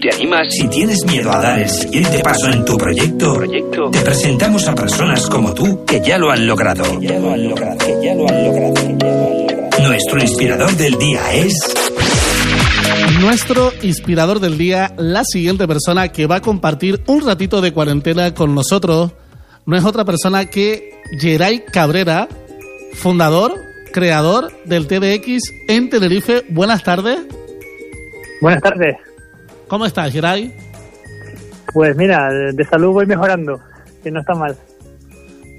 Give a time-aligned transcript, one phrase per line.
[0.00, 0.48] te animas.
[0.50, 3.90] Si tienes miedo a dar el siguiente paso en tu proyecto, proyecto.
[3.90, 7.00] te presentamos a personas como tú que ya lo han logrado.
[7.00, 7.78] ya lo han logrado.
[7.78, 8.74] Que ya lo han logrado.
[9.86, 11.74] Nuestro inspirador del día es.
[13.20, 18.34] Nuestro inspirador del día, la siguiente persona que va a compartir un ratito de cuarentena
[18.34, 19.12] con nosotros,
[19.66, 22.28] no es otra persona que Geray Cabrera,
[22.94, 23.54] fundador,
[23.92, 26.44] creador del TDX en Tenerife.
[26.48, 27.20] Buenas tardes.
[28.40, 28.96] Buenas tardes.
[29.70, 30.52] ¿Cómo estás, Geray?
[31.72, 33.60] Pues mira, de salud voy mejorando,
[34.02, 34.56] que no está mal.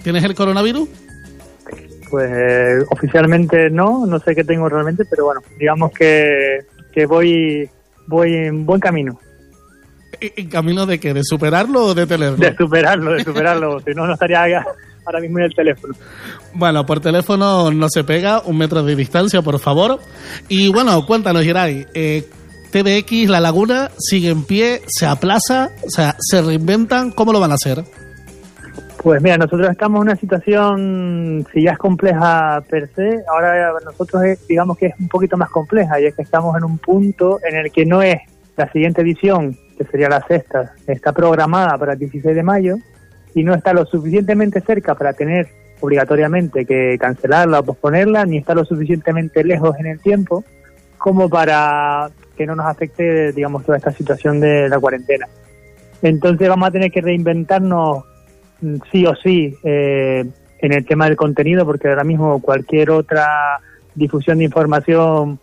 [0.03, 0.89] ¿Tienes el coronavirus?
[2.09, 6.59] Pues eh, oficialmente no, no sé qué tengo realmente, pero bueno, digamos que,
[6.91, 7.69] que voy,
[8.07, 9.17] voy en buen camino.
[10.19, 11.13] ¿En camino de qué?
[11.13, 12.35] ¿De superarlo o de tenerlo?
[12.35, 14.61] De superarlo, de superarlo, si no, no estaría
[15.05, 15.93] ahora mismo en el teléfono.
[16.53, 20.01] Bueno, por teléfono no se pega, un metro de distancia, por favor.
[20.49, 22.27] Y bueno, cuéntanos, Geray, eh,
[22.71, 27.51] TDX, La Laguna, sigue en pie, se aplaza, o sea, se reinventan, ¿cómo lo van
[27.51, 27.83] a hacer?
[29.03, 34.23] Pues mira, nosotros estamos en una situación, si ya es compleja per se, ahora nosotros
[34.23, 37.39] es, digamos que es un poquito más compleja y es que estamos en un punto
[37.43, 38.19] en el que no es
[38.55, 42.75] la siguiente edición, que sería la sexta, está programada para el 16 de mayo
[43.33, 45.47] y no está lo suficientemente cerca para tener
[45.79, 50.43] obligatoriamente que cancelarla o posponerla, ni está lo suficientemente lejos en el tiempo
[50.99, 52.11] como para
[52.41, 55.27] que no nos afecte, digamos, toda esta situación de la cuarentena.
[56.01, 58.03] Entonces vamos a tener que reinventarnos
[58.91, 60.25] sí o sí eh,
[60.59, 63.59] en el tema del contenido, porque ahora mismo cualquier otra
[63.93, 65.39] difusión de información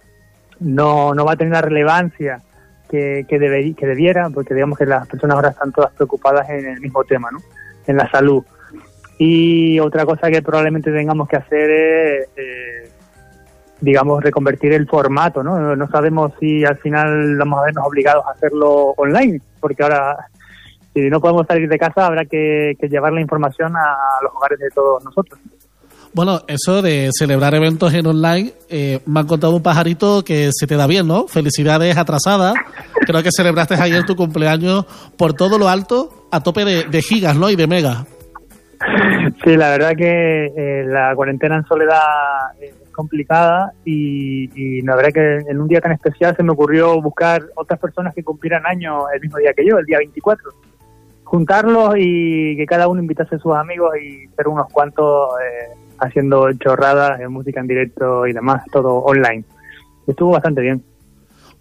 [0.59, 2.43] no, no va a tener la relevancia
[2.91, 6.81] que, que, que debiera, porque digamos que las personas ahora están todas preocupadas en el
[6.81, 7.39] mismo tema, ¿no?
[7.87, 8.45] en la salud.
[9.19, 12.91] Y otra cosa que probablemente tengamos que hacer es, eh,
[13.81, 15.77] digamos, reconvertir el formato, ¿no?
[15.77, 20.17] No sabemos si al final vamos a vernos obligados a hacerlo online, porque ahora
[20.95, 24.59] si no podemos salir de casa habrá que, que llevar la información a, los hogares
[24.59, 25.39] de todos nosotros.
[26.15, 30.67] Bueno, eso de celebrar eventos en online, eh, me han contado un pajarito que se
[30.67, 31.29] te da bien, ¿no?
[31.29, 32.55] Felicidades atrasadas.
[33.07, 34.87] Creo que celebraste ayer tu cumpleaños
[35.17, 37.51] por todo lo alto, a tope de, de gigas, ¿no?
[37.51, 38.07] Y de megas.
[39.45, 42.01] Sí, la verdad que eh, la cuarentena en soledad
[42.61, 47.01] es complicada y, y la verdad que en un día tan especial se me ocurrió
[47.01, 50.51] buscar otras personas que cumplieran años el mismo día que yo, el día 24
[51.29, 56.51] juntarlos y que cada uno invitase a sus amigos y ser unos cuantos eh, haciendo
[56.55, 59.45] chorradas, de música en directo y demás, todo online.
[60.07, 60.83] Estuvo bastante bien.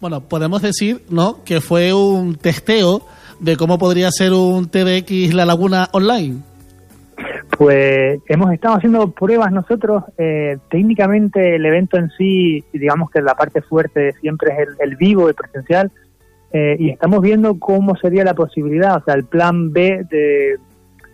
[0.00, 3.02] Bueno, podemos decir, ¿no?, que fue un testeo
[3.40, 6.42] de cómo podría ser un TDX La Laguna online.
[7.58, 10.04] Pues hemos estado haciendo pruebas nosotros.
[10.16, 15.28] Eh, técnicamente el evento en sí, digamos que la parte fuerte siempre es el, vivo,
[15.28, 15.90] el presencial,
[16.52, 20.56] eh, y estamos viendo cómo sería la posibilidad, o sea, el plan B de,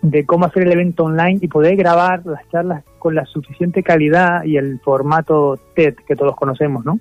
[0.03, 4.45] de cómo hacer el evento online y poder grabar las charlas con la suficiente calidad
[4.45, 7.01] y el formato TED que todos conocemos, ¿no?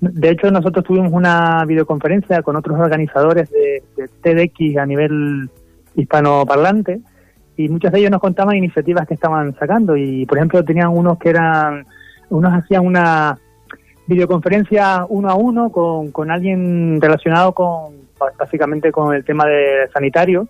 [0.00, 5.50] De hecho, nosotros tuvimos una videoconferencia con otros organizadores de, de TEDx a nivel
[5.96, 7.00] hispanoparlante
[7.56, 11.18] y muchos de ellos nos contaban iniciativas que estaban sacando y, por ejemplo, tenían unos
[11.18, 11.86] que eran,
[12.30, 13.38] unos hacían una
[14.06, 18.04] videoconferencia uno a uno con, con alguien relacionado con
[18.38, 20.48] básicamente con el tema de sanitario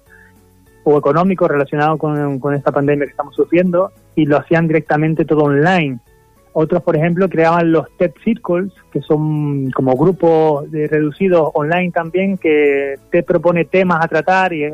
[0.85, 5.45] o económico relacionado con, con esta pandemia que estamos sufriendo y lo hacían directamente todo
[5.45, 5.99] online.
[6.57, 12.39] Otros, por ejemplo, creaban los TED Circles, que son como grupos de reducidos online también,
[12.39, 14.65] que te propone temas a tratar y,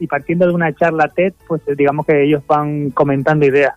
[0.00, 3.72] y partiendo de una charla TED, pues digamos que ellos van comentando ideas.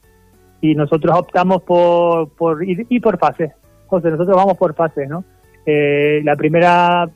[0.59, 3.53] Y nosotros optamos por, por ir, ir por fases.
[3.87, 5.23] José, nosotros vamos por fases, ¿no?
[5.65, 7.09] Eh, la primera,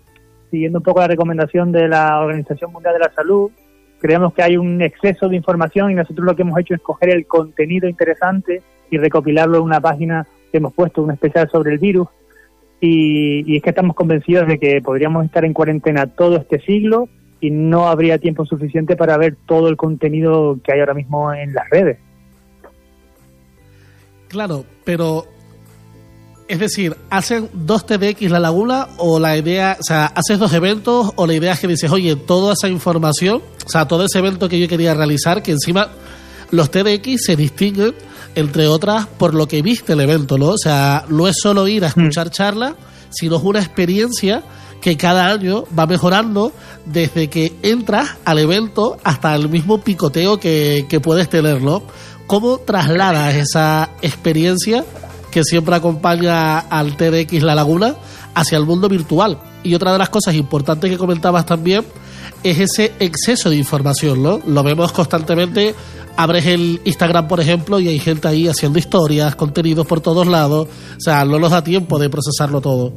[0.50, 3.52] siguiendo un poco la recomendación de la Organización Mundial de la Salud,
[4.00, 7.10] creemos que hay un exceso de información y nosotros lo que hemos hecho es coger
[7.10, 11.80] el contenido interesante y recopilarlo en una página que hemos puesto, un especial sobre el
[11.80, 12.08] virus.
[12.82, 17.08] Y, es que estamos convencidos de que podríamos estar en cuarentena todo este siglo
[17.40, 21.54] y no habría tiempo suficiente para ver todo el contenido que hay ahora mismo en
[21.54, 21.98] las redes.
[24.28, 25.26] Claro, pero
[26.48, 31.12] es decir, ¿hacen dos TDX La Laguna o la idea, o sea, haces dos eventos
[31.16, 34.48] o la idea es que dices, oye, toda esa información, o sea, todo ese evento
[34.48, 35.90] que yo quería realizar, que encima
[36.52, 37.96] los TDX se distinguen,
[38.36, 40.50] entre otras, por lo que viste el evento, ¿no?
[40.50, 42.74] O sea, no es solo ir a escuchar charlas,
[43.10, 44.44] sino es una experiencia
[44.82, 46.52] que cada año va mejorando
[46.86, 51.82] desde que entras al evento hasta el mismo picoteo que, que puedes tener, ¿no?
[52.28, 54.84] ¿Cómo trasladas esa experiencia
[55.36, 57.96] que siempre acompaña al TDX La Laguna
[58.36, 59.38] hacia el mundo virtual.
[59.64, 61.84] Y otra de las cosas importantes que comentabas también
[62.42, 64.40] es ese exceso de información, ¿no?
[64.46, 65.76] Lo vemos constantemente.
[66.18, 70.68] Abres el Instagram, por ejemplo, y hay gente ahí haciendo historias, contenidos por todos lados.
[70.96, 72.94] O sea, no nos da tiempo de procesarlo todo.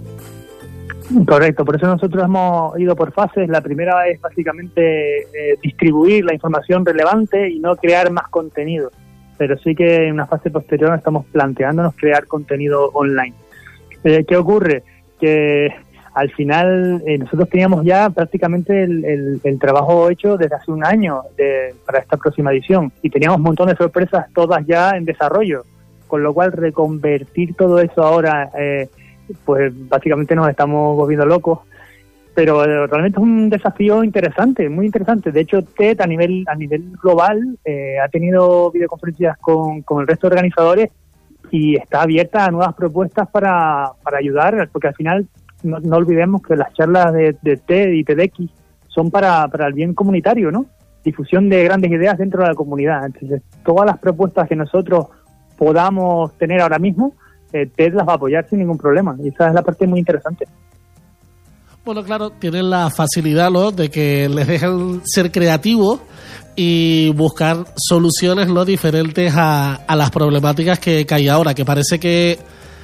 [1.27, 3.49] Correcto, por eso nosotros hemos ido por fases.
[3.49, 8.91] La primera es básicamente eh, distribuir la información relevante y no crear más contenido.
[9.39, 13.35] Pero sí que en una fase posterior estamos planteándonos crear contenido online.
[14.05, 14.83] Eh, ¿Qué ocurre?
[15.19, 15.69] Que
[16.19, 21.23] al final eh, nosotros teníamos ya prácticamente el, trabajo hecho desde hace un año
[21.87, 25.63] para esta próxima edición y teníamos un montón de sorpresas todas ya en desarrollo,
[26.09, 28.89] con lo cual reconvertir todo eso ahora, eh,
[29.45, 31.61] pues básicamente nos estamos volviendo locos.
[32.35, 35.31] Pero eh, realmente es un desafío interesante, muy interesante.
[35.31, 37.59] De hecho, TED a nivel a nivel global
[38.03, 40.91] ha tenido videoconferencias con, con el resto de organizadores
[41.53, 45.29] y está abierta a nuevas propuestas para, para ayudar, porque al final
[45.63, 48.51] no, olvidemos que las charlas de, TED y TEDx
[48.89, 50.67] son para, para el bien comunitario, ¿no?
[51.05, 53.07] Difusión de grandes ideas dentro de la comunidad.
[53.07, 55.07] Entonces, todas las propuestas que nosotros
[55.57, 57.15] podamos tener ahora mismo,
[57.53, 59.17] eh, TED las va a apoyar sin ningún problema.
[59.23, 60.47] Y esa es la parte muy interesante.
[61.85, 63.71] Bueno, claro, tienen la facilidad ¿no?
[63.71, 66.01] de que les dejan ser creativos
[66.55, 68.65] y buscar soluciones ¿no?
[68.65, 72.39] diferentes a, a las problemáticas que, que hay ahora, que parece que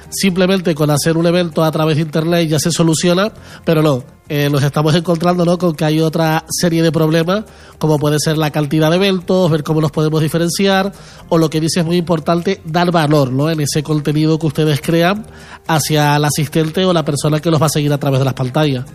[0.09, 3.31] simplemente con hacer un evento a través de internet ya se soluciona,
[3.63, 5.57] pero no, eh, nos estamos encontrando ¿no?
[5.57, 7.45] con que hay otra serie de problemas,
[7.77, 10.91] como puede ser la cantidad de eventos, ver cómo los podemos diferenciar,
[11.29, 13.49] o lo que dice es muy importante, dar valor ¿no?
[13.49, 15.25] en ese contenido que ustedes crean
[15.67, 18.33] hacia el asistente o la persona que los va a seguir a través de las
[18.33, 18.85] pantallas.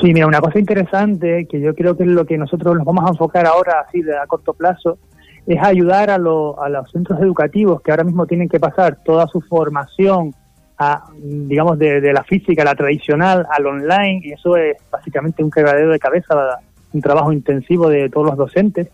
[0.00, 3.04] Sí, mira, una cosa interesante que yo creo que es lo que nosotros nos vamos
[3.06, 4.98] a enfocar ahora, así de a corto plazo,
[5.46, 6.56] es ayudar a, los
[6.90, 10.34] centros educativos que ahora mismo tienen que pasar toda su formación
[10.78, 15.90] a, digamos, de, la física, la tradicional, al online, y eso es básicamente un quebradero
[15.90, 16.58] de cabeza,
[16.92, 18.88] un trabajo intensivo de todos los docentes.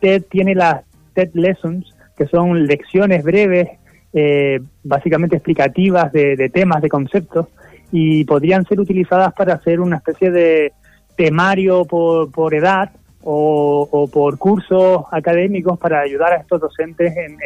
[0.00, 3.68] TED tiene las TED Lessons, que son lecciones breves,
[4.12, 7.46] eh, básicamente explicativas de, de temas, de conceptos,
[7.90, 10.72] y podrían ser utilizadas para hacer una especie de
[11.16, 12.90] temario por, por edad
[13.22, 17.38] o, por cursos académicos para ayudar a estos docentes en,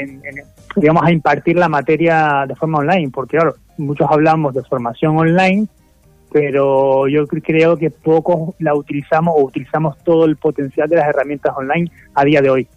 [0.76, 5.66] digamos, a impartir la materia de forma online, porque claro, muchos hablamos de formación online,
[6.30, 11.54] pero yo creo que pocos la utilizamos o utilizamos todo el potencial de las herramientas
[11.56, 12.68] online a día de hoy.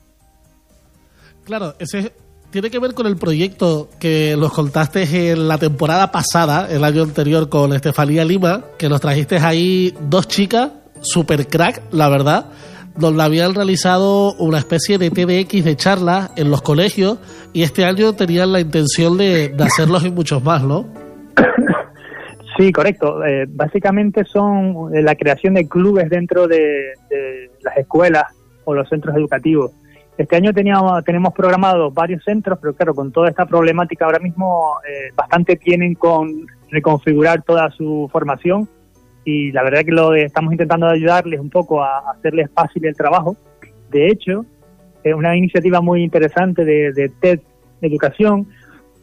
[1.45, 2.11] Claro, ese
[2.49, 7.03] tiene que ver con el proyecto que nos contaste en la temporada pasada, el año
[7.03, 10.71] anterior, con Estefanía Lima, que nos trajiste ahí dos chicas,
[11.01, 12.45] super crack, la verdad,
[12.97, 17.19] donde habían realizado una especie de TDX de charlas en los colegios
[17.53, 20.85] y este año tenían la intención de, hacerlos en muchos más, ¿no?
[22.57, 23.21] Sí, correcto.
[23.25, 26.93] Eh, básicamente son eh, la creación de clubes dentro de,
[27.61, 28.23] las escuelas
[28.63, 29.71] o los centros educativos.
[30.17, 34.77] Este año teníamos, tenemos programados varios centros, pero claro, con toda esta problemática ahora mismo
[34.89, 38.69] eh, bastante tienen con reconfigurar toda su formación
[39.25, 43.35] y la verdad que lo estamos intentando ayudarles un poco a, hacerles fácil el trabajo.
[43.89, 44.45] De hecho,
[45.03, 47.39] es una iniciativa muy interesante de, de TED
[47.81, 48.47] Educación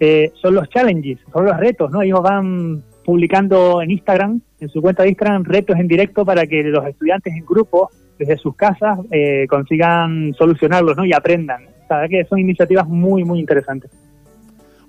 [0.04, 2.02] eh, son los challenges, son los retos, ¿no?
[2.02, 6.62] Ellos van publicando en Instagram, en su cuenta de Instagram, retos en directo para que
[6.64, 7.88] los estudiantes en grupo,
[8.18, 11.04] desde sus casas, eh, consigan solucionarlos, ¿no?
[11.04, 11.66] Y aprendan.
[11.88, 13.90] Verdad que son iniciativas muy, muy interesantes.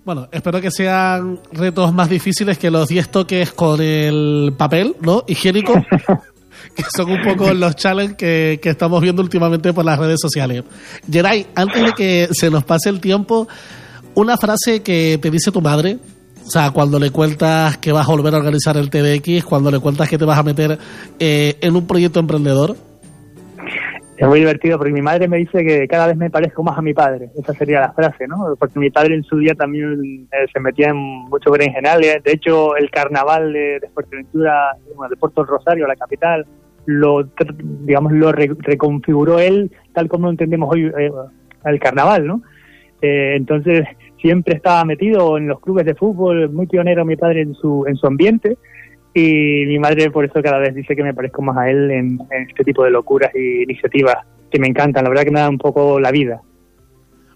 [0.06, 5.24] Bueno, espero que sean retos más difíciles que los 10 toques con el papel, ¿no?
[5.28, 5.74] Higiénico.
[6.76, 10.64] que son un poco los challenges que, que, estamos viendo últimamente por las redes sociales.
[11.10, 13.48] Geray, antes de que se nos pase el tiempo,
[14.16, 16.00] una frase que te dice tu madre,
[16.46, 19.80] o sea, cuando le cuentas que vas a volver a organizar el TDX, cuando le
[19.80, 20.78] cuentas que te vas a meter
[21.18, 22.76] eh, en un proyecto emprendedor,
[24.16, 26.82] es muy divertido porque mi madre me dice que cada vez me parezco más a
[26.82, 27.30] mi padre.
[27.36, 28.56] Esa sería la frase, ¿no?
[28.60, 32.24] Porque mi padre en su día también eh, se metía en mucho berenjenales.
[32.24, 34.78] De hecho, el carnaval de, de Fuerteventura,
[35.10, 36.46] de Puerto Rosario, la capital,
[36.86, 37.28] lo,
[37.82, 41.12] digamos, lo reconfiguró él tal como entendemos hoy eh,
[41.66, 42.42] el carnaval, ¿no?
[43.02, 43.86] Eh, entonces,
[44.22, 47.96] siempre estaba metido en los clubes de fútbol, muy pionero mi padre en su, en
[47.96, 48.58] su ambiente
[49.14, 52.20] y mi madre por eso cada vez dice que me parezco más a él en,
[52.50, 54.18] este tipo de locuras y iniciativas
[54.52, 56.42] que me encantan, la verdad que me da un poco la vida.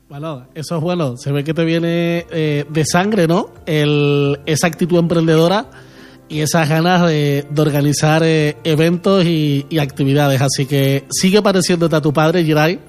[0.10, 3.48] Bueno, eso es bueno, se ve que te viene eh, de sangre, ¿no?
[3.66, 5.66] El, esa actitud emprendedora
[6.30, 12.14] y esas ganas de, organizar eh, eventos y, actividades, así que sigue pareciéndote a tu
[12.14, 12.80] padre, Jirai,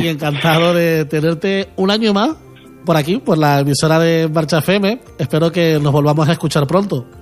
[0.00, 2.36] y encantado de tenerte un año más
[2.84, 5.00] por aquí, por la emisora de Marcha FM.
[5.18, 7.19] Espero que nos volvamos a escuchar pronto.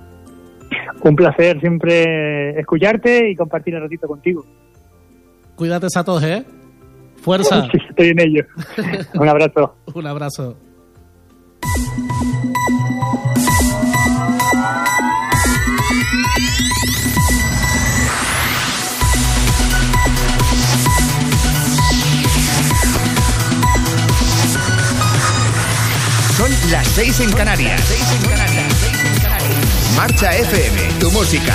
[1.01, 4.45] Un placer siempre escucharte y compartir el ratito contigo.
[5.55, 6.45] Cuídate, Satos, ¿eh?
[7.21, 7.67] Fuerza.
[7.71, 8.45] Sí, estoy en ello.
[9.13, 9.75] Un abrazo.
[9.93, 10.57] Un abrazo.
[26.37, 27.81] Son las 6 en Canarias.
[29.99, 31.53] Marcha FM, tu música.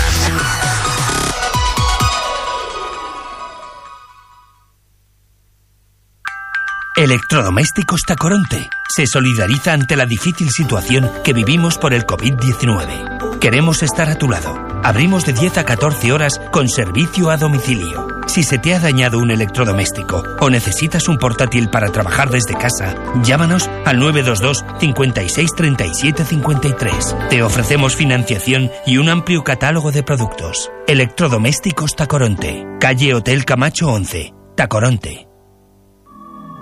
[6.97, 13.41] Electrodomésticos Tacoronte se solidariza ante la difícil situación que vivimos por el COVID-19.
[13.41, 14.57] Queremos estar a tu lado.
[14.85, 18.07] Abrimos de 10 a 14 horas con servicio a domicilio.
[18.29, 22.95] Si se te ha dañado un electrodoméstico o necesitas un portátil para trabajar desde casa,
[23.25, 27.17] llámanos al 922 56 37 53.
[27.29, 30.71] Te ofrecemos financiación y un amplio catálogo de productos.
[30.87, 35.34] Electrodomésticos Tacoronte, calle Hotel Camacho 11, Tacoronte.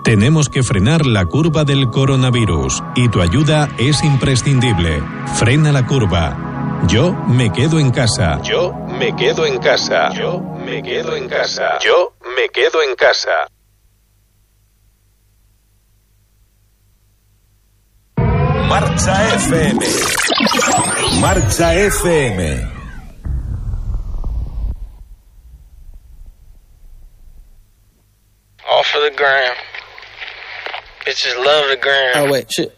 [0.03, 5.01] Tenemos que frenar la curva del coronavirus y tu ayuda es imprescindible.
[5.35, 6.81] Frena la curva.
[6.87, 8.41] Yo me quedo en casa.
[8.41, 10.11] Yo me quedo en casa.
[10.13, 11.79] Yo me quedo en casa.
[11.79, 13.47] Yo me quedo en casa.
[18.67, 19.85] Marcha FM.
[21.21, 22.71] Marcha FM.
[28.69, 29.72] Off of the gram.
[31.05, 32.13] Bitches love the gram.
[32.15, 32.71] Oh wait, shit.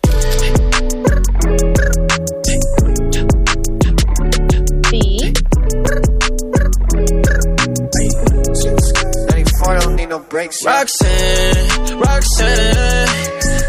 [9.30, 10.66] 94 don't need no breaks.
[10.66, 13.10] Roxanne, Roxanne.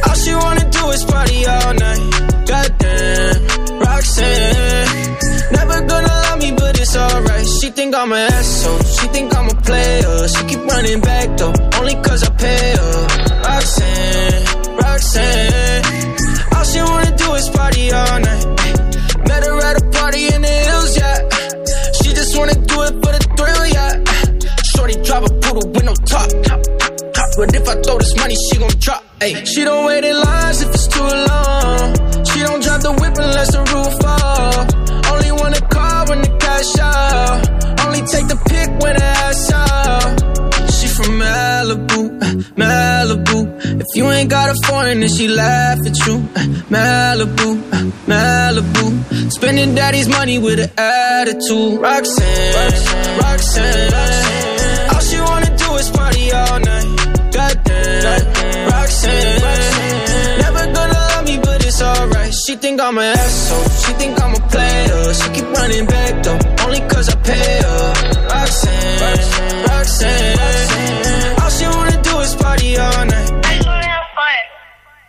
[0.07, 2.47] All she wanna do is party all night.
[2.49, 5.17] Goddamn, Roxanne.
[5.53, 7.47] Never gonna love me, but it's alright.
[7.61, 8.79] She think I'm an asshole.
[8.85, 10.29] She think I'm a player.
[10.29, 13.25] She keep running back though, only cause I pay her.
[13.47, 14.45] Roxanne,
[14.83, 15.85] Roxanne.
[16.55, 18.45] All she wanna do is party all night.
[19.29, 21.17] Met her at a party in the hills, yeah.
[21.99, 23.93] She just wanna do it for the thrill, yeah.
[24.75, 26.29] Shorty drive a poodle with no top.
[27.37, 29.05] But if I throw this money, she gon' drop.
[29.21, 29.45] Ay.
[29.45, 31.95] She don't wait in lines if it's too long.
[32.25, 35.12] She don't drive the whip unless the roof fall.
[35.12, 37.87] Only wanna call when the cash out.
[37.87, 39.15] Only take the pick when the
[43.97, 46.17] you ain't got a foreign, then she laugh at you.
[46.37, 47.76] Uh, Malibu, uh,
[48.11, 49.33] Malibu.
[49.33, 51.81] Spending daddy's money with an attitude.
[51.81, 53.93] Roxanne, Roxanne.
[54.93, 57.33] All she wanna do is party all night.
[57.33, 59.41] Goddamn, Roxanne.
[60.45, 62.35] Never gonna love me, but it's alright.
[62.35, 63.69] She think I'm an asshole.
[63.83, 65.15] She think I'm a player.
[65.15, 67.93] She keep running back though, only cause I pay her.
[68.29, 70.56] Roxanne, Roxanne.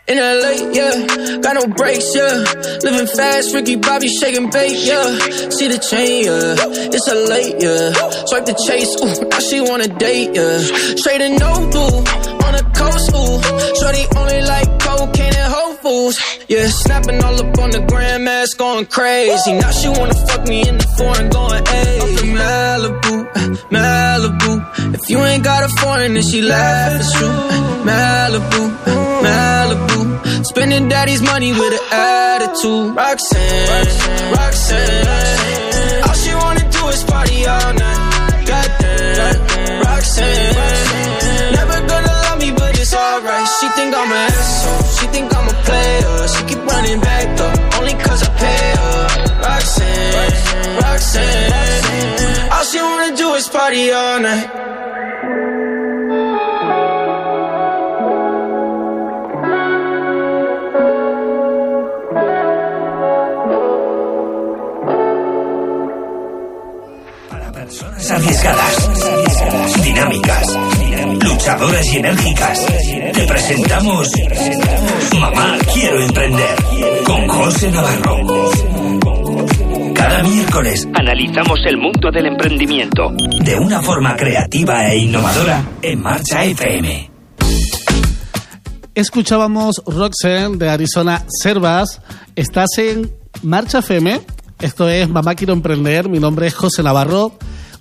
[0.08, 2.44] In LA, yeah, got no brakes, yeah.
[2.82, 5.04] Living fast, Ricky Bobby shaking bait, yeah.
[5.52, 6.56] See the chain, yeah.
[6.96, 7.92] It's a late, yeah.
[8.28, 10.60] Swipe the chase, ooh, now she wanna date, yeah.
[10.96, 11.98] Straight and no blue,
[12.40, 13.36] on the coast, ooh.
[13.76, 16.18] Shorty only like cocaine and Whole Foods,
[16.48, 16.68] yeah.
[16.68, 19.54] Snapping all up on the grandmas, going crazy.
[19.54, 21.64] Now she wanna fuck me in the foreign, going,
[22.18, 23.16] from Malibu,
[23.70, 24.96] Malibu.
[24.96, 27.30] If you ain't got a foreign, then she laugh, it's true.
[27.90, 28.62] Malibu,
[29.26, 30.46] Malibu.
[30.46, 32.96] Spending daddy's money with an attitude.
[32.96, 36.04] Roxanne, Roxanne.
[36.08, 38.46] All she wanna do is party all night.
[38.48, 40.56] Goddamn, Roxanne.
[41.54, 43.48] Never gonna love me, but it's alright.
[43.60, 44.87] She think I'm an asshole.
[45.68, 49.08] She keep running back though, only cause I pay her.
[52.54, 54.50] All she wanna do is party all night.
[68.10, 68.76] Arriesgadas,
[69.84, 70.48] dinámicas,
[71.16, 72.66] luchadoras y enérgicas.
[73.14, 74.08] Te presentamos
[75.20, 76.56] Mamá Quiero Emprender
[77.06, 78.52] con José Navarro.
[79.94, 83.12] Cada miércoles Analizamos el mundo del emprendimiento.
[83.42, 87.10] de una forma creativa e innovadora en Marcha FM.
[88.96, 92.02] Escuchábamos Roxanne de Arizona Servas.
[92.36, 93.12] Estás en
[93.44, 94.20] Marcha FM.
[94.60, 96.10] Esto es Mamá Quiero Emprender.
[96.10, 97.34] Mi nombre es José Navarro.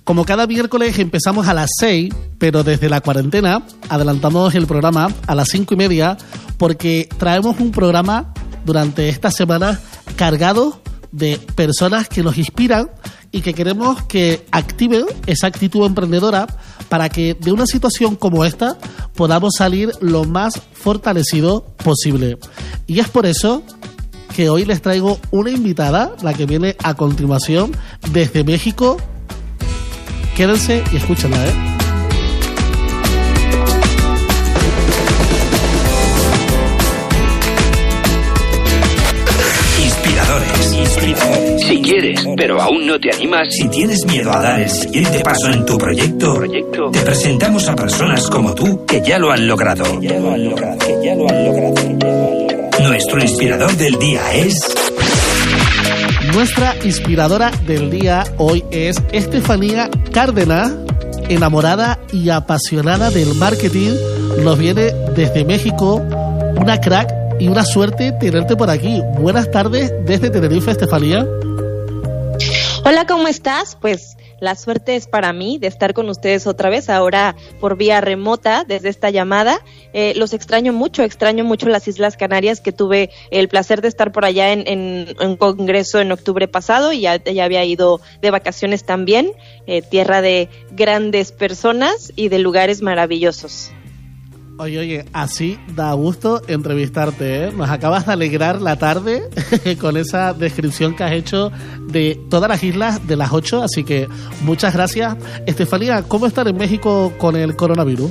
[0.07, 5.35] Como cada miércoles empezamos a las 6, pero desde la cuarentena adelantamos el programa a
[5.35, 6.15] las 5 y media
[6.57, 8.33] porque traemos un programa
[8.63, 9.81] durante esta semana
[10.15, 12.89] cargado de personas que nos inspiran,
[13.33, 16.47] y que queremos que activen esa actitud emprendedora
[16.87, 18.77] para que de una situación como esta
[19.13, 22.37] podamos salir lo más fortalecido posible.
[22.87, 23.61] Y es por eso
[24.33, 27.75] que hoy les traigo una invitada, la que viene a continuación
[28.13, 28.97] desde México.
[30.37, 31.77] Quédense y escúchenla, ¿eh?
[41.67, 43.47] Si quieres, pero aún no te animas.
[43.49, 47.75] Si tienes miedo a dar el siguiente paso en tu proyecto, proyecto te presentamos a
[47.75, 49.99] personas como tú que ya lo han logrado.
[49.99, 51.73] ya lo han logrado, ya lo han logrado.
[52.87, 54.86] Nuestro inspirador del día es...
[56.37, 60.71] Nuestra inspiradora del día hoy es Estefanía Cárdenas,
[61.29, 63.95] enamorada y apasionada del marketing.
[64.43, 69.01] Nos viene desde México, una crack y una suerte tenerte por aquí.
[69.17, 71.27] Buenas tardes desde Tenerife, Estefanía.
[72.85, 73.75] Hola, ¿cómo estás?
[73.81, 78.01] Pues la suerte es para mí de estar con ustedes otra vez, ahora por vía
[78.01, 79.59] remota desde esta llamada.
[79.93, 84.11] Eh, los extraño mucho, extraño mucho las Islas Canarias, que tuve el placer de estar
[84.11, 88.83] por allá en, un congreso en octubre pasado y ya, ya había ido de vacaciones
[88.83, 89.31] también,
[89.65, 93.71] eh, tierra de grandes personas y de lugares maravillosos.
[94.59, 97.51] Oye, oye, así da gusto entrevistarte, ¿eh?
[97.51, 99.29] Nos acabas de alegrar la tarde
[99.79, 104.07] con esa descripción que has hecho de todas las islas de las ocho, así que
[104.41, 105.15] muchas gracias.
[105.45, 108.09] Estefanía, ¿cómo estar en México con el coronavirus?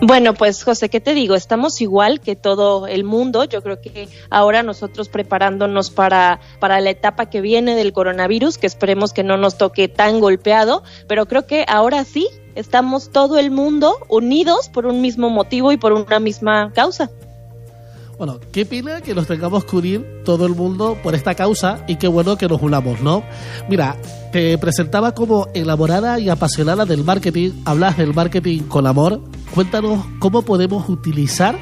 [0.00, 1.34] Bueno, pues José, ¿qué te digo?
[1.34, 3.44] Estamos igual que todo el mundo.
[3.44, 8.66] Yo creo que ahora nosotros preparándonos para, para la etapa que viene del coronavirus, que
[8.66, 12.26] esperemos que no nos toque tan golpeado, pero creo que ahora sí
[12.60, 17.10] estamos todo el mundo unidos por un mismo motivo y por una misma causa.
[18.20, 21.96] Bueno, qué pena que nos tengamos que unir todo el mundo por esta causa y
[21.96, 23.22] qué bueno que nos unamos, ¿no?
[23.66, 23.96] Mira,
[24.30, 29.22] te presentaba como elaborada y apasionada del marketing, hablas del marketing con amor.
[29.54, 31.58] Cuéntanos cómo podemos utilizar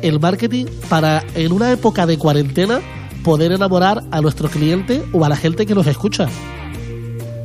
[0.00, 2.80] el marketing para en una época de cuarentena
[3.24, 6.28] poder enamorar a nuestro cliente o a la gente que nos escucha.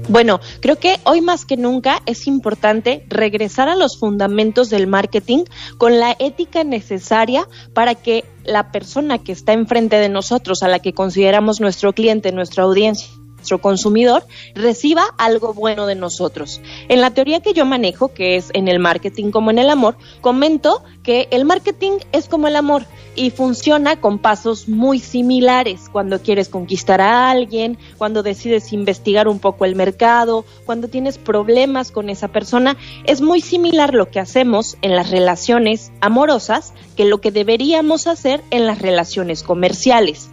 [0.08, 5.46] Bueno, creo que hoy más que nunca es importante regresar a los fundamentos del marketing
[5.78, 10.80] con la ética necesaria para que la persona que está enfrente de nosotros, a la
[10.80, 13.10] que consideramos nuestro cliente, nuestra audiencia,
[13.46, 16.62] nuestro consumidor reciba algo bueno de nosotros.
[16.90, 19.98] En la teoría que yo manejo, que es en el marketing como en el amor,
[20.22, 26.24] comento que el marketing es como el amor y funciona con pasos muy similares cuando
[26.24, 32.10] quieres conquistar a alguien, cuando decides investigar un poco el mercado, cuando tienes problemas con
[32.10, 32.78] esa persona.
[33.06, 38.42] Es muy similar lo que hacemos en las relaciones amorosas que lo que deberíamos hacer
[38.50, 40.32] en las relaciones comerciales.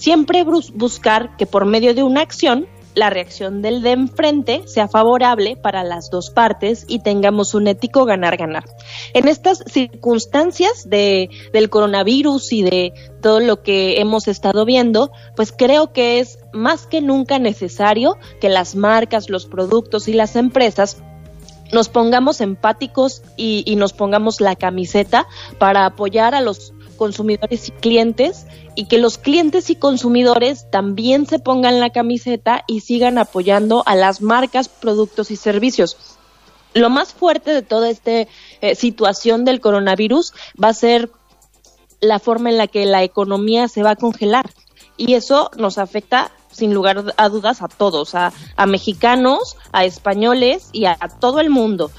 [0.00, 5.56] Siempre buscar que por medio de una acción la reacción del de enfrente sea favorable
[5.56, 8.64] para las dos partes y tengamos un ético ganar-ganar.
[9.12, 15.52] En estas circunstancias de, del coronavirus y de todo lo que hemos estado viendo, pues
[15.52, 20.96] creo que es más que nunca necesario que las marcas, los productos y las empresas
[21.72, 27.72] nos pongamos empáticos y, y nos pongamos la camiseta para apoyar a los consumidores y
[27.72, 33.82] clientes y que los clientes y consumidores también se pongan la camiseta y sigan apoyando
[33.86, 35.96] a las marcas, productos y servicios.
[36.74, 41.10] Lo más fuerte de toda esta eh, situación del coronavirus va a ser
[42.02, 44.50] la forma en la que la economía se va a congelar
[44.98, 50.68] y eso nos afecta sin lugar a dudas a todos, a, a mexicanos, a españoles
[50.72, 51.90] y a todo el mundo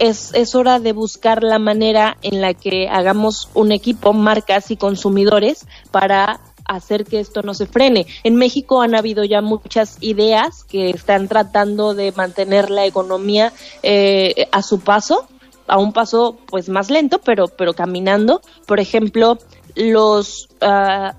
[0.00, 4.76] es, es hora de buscar la manera en la que hagamos un equipo, marcas y
[4.76, 8.06] consumidores para hacer que esto no se frene.
[8.24, 14.48] En México han habido ya muchas ideas que están tratando de mantener la economía eh,
[14.52, 15.28] a su paso,
[15.66, 18.40] a un paso pues más lento, pero, pero caminando.
[18.66, 19.38] Por ejemplo,
[19.74, 21.12] los uh,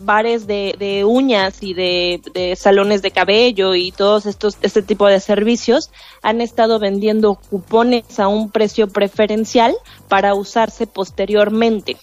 [0.00, 5.20] bares de, uñas y de, de, salones de cabello y todos estos este tipo de
[5.20, 5.90] servicios
[6.22, 9.74] han estado vendiendo cupones a un precio preferencial
[10.08, 11.96] para usarse posteriormente.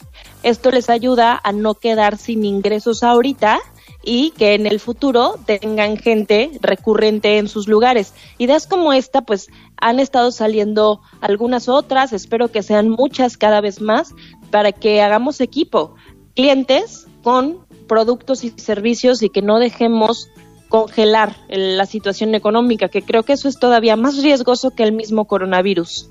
[0.43, 3.59] Esto les ayuda a no quedar sin ingresos ahorita
[4.03, 8.13] y que en el futuro tengan gente recurrente en sus lugares.
[8.37, 13.81] Ideas como esta, pues han estado saliendo algunas otras, espero que sean muchas cada vez
[13.81, 14.13] más,
[14.51, 15.95] para que hagamos equipo.
[16.35, 20.29] Clientes con productos y servicios y que no dejemos
[20.69, 25.25] congelar la situación económica, que creo que eso es todavía más riesgoso que el mismo
[25.25, 26.09] coronavirus.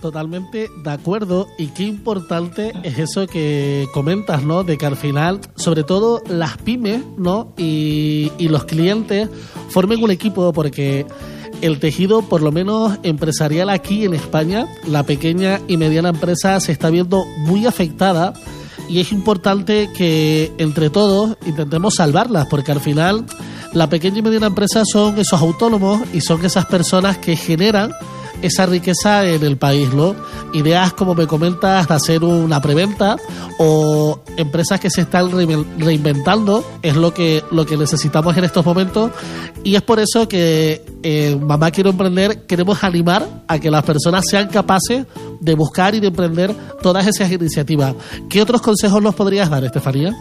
[0.00, 4.64] Totalmente de acuerdo y qué importante es eso que comentas, ¿no?
[4.64, 7.52] De que al final, sobre todo las pymes, ¿no?
[7.58, 9.28] Y, y los clientes
[9.68, 11.06] formen un equipo porque
[11.60, 16.72] el tejido, por lo menos empresarial aquí en España, la pequeña y mediana empresa se
[16.72, 18.32] está viendo muy afectada
[18.88, 23.26] y es importante que entre todos intentemos salvarlas porque al final
[23.72, 27.92] la pequeña y mediana empresa son esos autónomos y son esas personas que generan
[28.42, 30.14] esa riqueza en el país, ¿no?
[30.52, 33.16] Ideas, como me comentas, hacer una preventa
[33.58, 35.30] o empresas que se están
[35.78, 39.10] reinventando es lo que, lo que necesitamos en estos momentos
[39.62, 44.24] y es por eso que eh, Mamá Quiero Emprender queremos animar a que las personas
[44.28, 45.06] sean capaces
[45.40, 47.94] de buscar y de emprender todas esas iniciativas.
[48.28, 50.14] ¿Qué otros consejos nos podrías dar, Estefanía?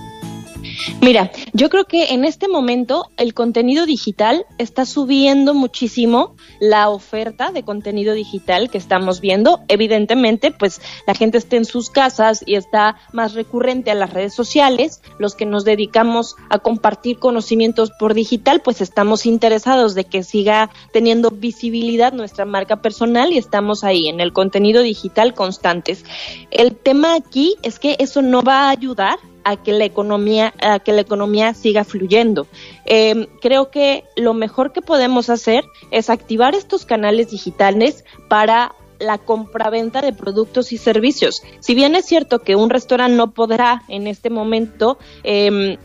[1.02, 7.52] Mira, yo creo que en este momento el contenido digital está subiendo muchísimo la oferta
[7.52, 9.62] de contenido digital que estamos viendo.
[9.68, 14.34] Evidentemente, pues la gente está en sus casas y está más recurrente a las redes
[14.34, 15.02] sociales.
[15.18, 20.70] Los que nos dedicamos a compartir conocimientos por digital, pues estamos interesados de que siga
[20.92, 26.04] teniendo visibilidad nuestra marca personal y estamos ahí en el contenido digital constantes.
[26.52, 29.20] El tema aquí es que eso no va a ayudar
[29.50, 32.48] a que la economía, a que la economía siga fluyendo.
[32.86, 39.18] Em, creo que lo mejor que podemos hacer es activar estos canales digitales para la
[39.18, 41.42] compraventa de productos y servicios.
[41.62, 45.78] Si bien es cierto que un restaurante no podrá en este momento em,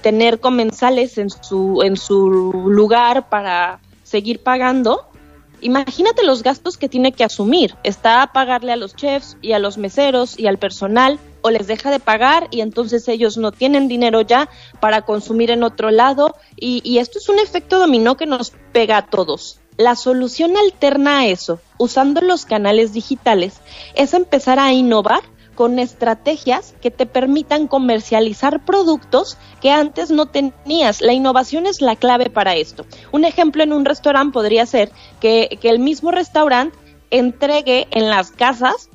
[0.00, 2.28] tener comensales en su, en su
[2.66, 5.06] lugar para seguir pagando,
[5.62, 7.74] imagínate los gastos que tiene que asumir.
[7.82, 11.66] Está a pagarle a los chefs y a los meseros y al personal o les
[11.66, 14.48] deja de pagar y entonces ellos no tienen dinero ya
[14.80, 19.06] para consumir en otro lado y, esto es un efecto dominó que nos pega a
[19.06, 19.58] todos.
[19.76, 23.54] La solución alterna a eso, usando los canales digitales,
[23.94, 25.22] es empezar a innovar
[25.54, 31.00] con estrategias que te permitan comercializar productos que antes no tenías.
[31.00, 32.86] La innovación es la clave para esto.
[33.12, 36.76] Un ejemplo en un restaurante podría ser que, que el mismo restaurante
[37.10, 38.88] entregue en las casas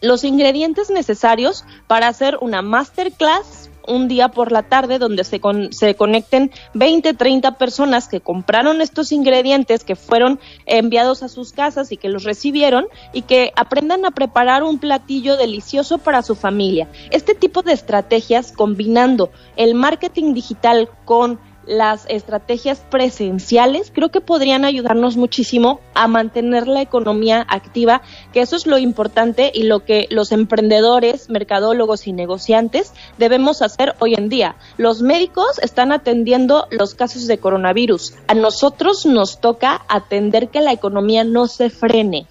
[0.00, 5.40] los ingredientes necesarios para hacer una masterclass un día por la tarde donde se,
[5.70, 11.92] se conecten 20, 30 personas que compraron estos ingredientes, que fueron enviados a sus casas
[11.92, 16.88] y que los recibieron y que aprendan a preparar un platillo delicioso para su familia.
[17.10, 24.64] Este tipo de estrategias combinando el marketing digital con las estrategias presenciales creo que podrían
[24.64, 30.06] ayudarnos muchísimo a mantener la economía activa, que eso es lo importante y lo que
[30.10, 34.56] los emprendedores, mercadólogos y negociantes debemos hacer hoy en día.
[34.76, 38.14] Los médicos están atendiendo los casos de coronavirus.
[38.26, 42.26] A nosotros nos toca atender que la economía no se frene.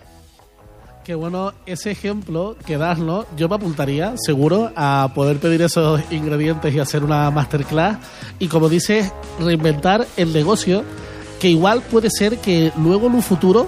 [1.04, 3.26] Qué bueno ese ejemplo que das, ¿no?
[3.36, 7.98] Yo me apuntaría, seguro, a poder pedir esos ingredientes y hacer una masterclass.
[8.38, 10.84] Y como dices, reinventar el negocio,
[11.40, 13.68] que igual puede ser que luego en un futuro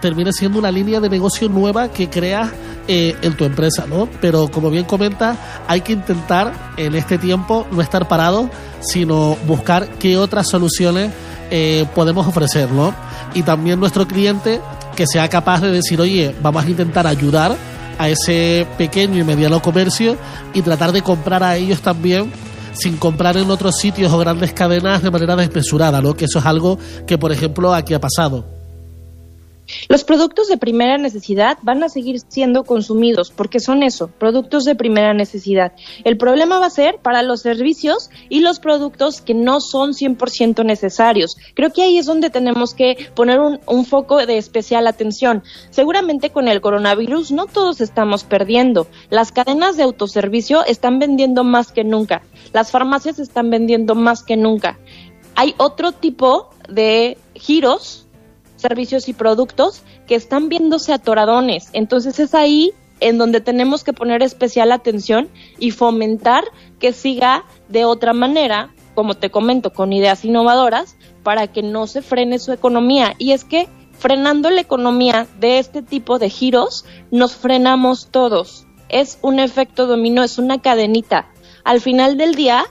[0.00, 2.50] termine siendo una línea de negocio nueva que creas
[2.88, 4.08] eh, en tu empresa, ¿no?
[4.22, 5.36] Pero como bien comenta,
[5.68, 8.48] hay que intentar en este tiempo no estar parado,
[8.80, 11.12] sino buscar qué otras soluciones
[11.50, 12.94] eh, podemos ofrecer, ¿no?
[13.34, 14.62] Y también nuestro cliente
[14.96, 17.56] que sea capaz de decir, oye, vamos a intentar ayudar
[17.98, 20.16] a ese pequeño y mediano comercio
[20.54, 22.32] y tratar de comprar a ellos también
[22.72, 26.14] sin comprar en otros sitios o grandes cadenas de manera desmesurada, ¿no?
[26.14, 28.61] Que eso es algo que, por ejemplo, aquí ha pasado.
[29.88, 34.74] Los productos de primera necesidad van a seguir siendo consumidos porque son eso, productos de
[34.74, 35.72] primera necesidad.
[36.04, 40.64] El problema va a ser para los servicios y los productos que no son 100%
[40.64, 41.36] necesarios.
[41.54, 45.42] Creo que ahí es donde tenemos que poner un, un, foco de especial atención.
[45.70, 48.86] Seguramente con el coronavirus no todos estamos perdiendo.
[49.10, 52.22] Las cadenas de autoservicio están vendiendo más que nunca.
[52.52, 54.78] Las farmacias están vendiendo más que nunca.
[55.34, 58.01] Hay otro tipo de giros
[58.62, 61.68] servicios y productos que están viéndose atoradones.
[61.72, 66.44] Entonces es ahí en donde tenemos que poner especial atención y fomentar
[66.78, 72.00] que siga de otra manera, como te comento, con ideas innovadoras, para que no se
[72.02, 73.14] frene su economía.
[73.18, 78.66] Y es que frenando la economía de este tipo de giros, nos frenamos todos.
[78.88, 81.28] Es un efecto dominó, es una cadenita.
[81.64, 82.64] Al final del día,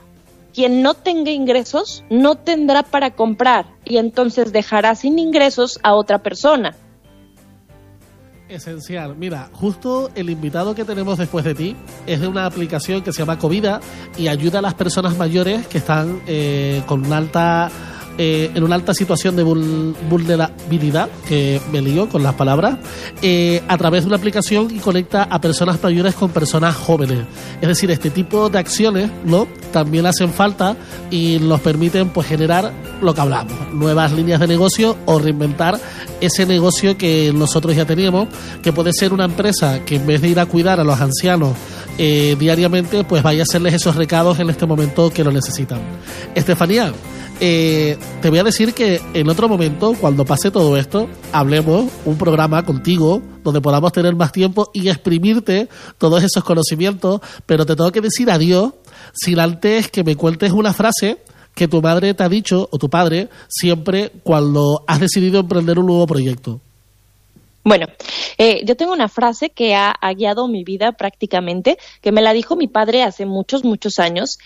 [0.52, 6.22] quien no tenga ingresos no tendrá para comprar y entonces dejará sin ingresos a otra
[6.22, 6.74] persona.
[8.48, 9.16] Esencial.
[9.16, 13.20] Mira, justo el invitado que tenemos después de ti es de una aplicación que se
[13.20, 13.80] llama Covida
[14.18, 17.70] y ayuda a las personas mayores que están eh, con una alta
[18.18, 22.76] eh, en una alta situación de vulnerabilidad, que me lío con las palabras,
[23.22, 27.20] eh, a través de una aplicación y conecta a personas mayores con personas jóvenes.
[27.60, 29.46] Es decir, este tipo de acciones ¿no?
[29.72, 30.76] también hacen falta
[31.10, 35.80] y nos permiten pues, generar lo que hablamos, nuevas líneas de negocio o reinventar
[36.20, 38.28] ese negocio que nosotros ya teníamos,
[38.62, 41.56] que puede ser una empresa que en vez de ir a cuidar a los ancianos
[41.98, 45.80] eh, diariamente, pues vaya a hacerles esos recados en este momento que lo necesitan.
[46.34, 46.92] Estefanía,
[47.44, 52.16] eh, te voy a decir que en otro momento, cuando pase todo esto, hablemos un
[52.16, 57.90] programa contigo donde podamos tener más tiempo y exprimirte todos esos conocimientos, pero te tengo
[57.90, 58.74] que decir adiós
[59.12, 61.18] sin antes que me cuentes una frase
[61.56, 65.86] que tu madre te ha dicho o tu padre siempre cuando has decidido emprender un
[65.86, 66.60] nuevo proyecto.
[67.64, 67.86] Bueno,
[68.38, 72.56] eh, yo tengo una frase que ha, guiado mi vida prácticamente, que me la dijo
[72.56, 74.38] mi padre hace muchos, muchos años.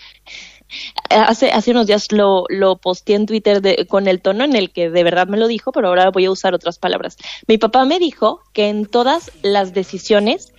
[1.09, 4.89] Hace, hace unos días lo, lo posteé en Twitter con el tono en el que
[4.89, 7.17] de verdad me lo dijo, pero ahora voy a usar otras palabras.
[7.47, 10.53] Mi papá me dijo que en todas las decisiones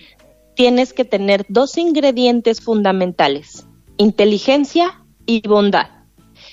[0.55, 3.67] tienes que tener dos ingredientes fundamentales,
[3.97, 5.87] inteligencia y bondad.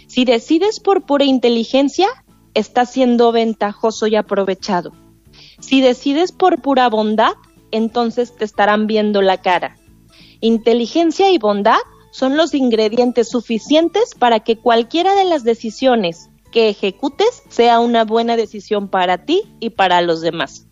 [0.06, 2.08] Si decides por pura inteligencia,
[2.54, 4.92] estás siendo ventajoso y aprovechado
[5.60, 7.32] si decides por pura bondad,
[7.70, 9.76] entonces te estarán viendo la cara.
[10.40, 11.78] Inteligencia y bondad
[12.10, 18.36] son los ingredientes suficientes para que cualquiera de las decisiones que ejecutes sea una buena
[18.36, 20.66] decisión para ti y para los demás.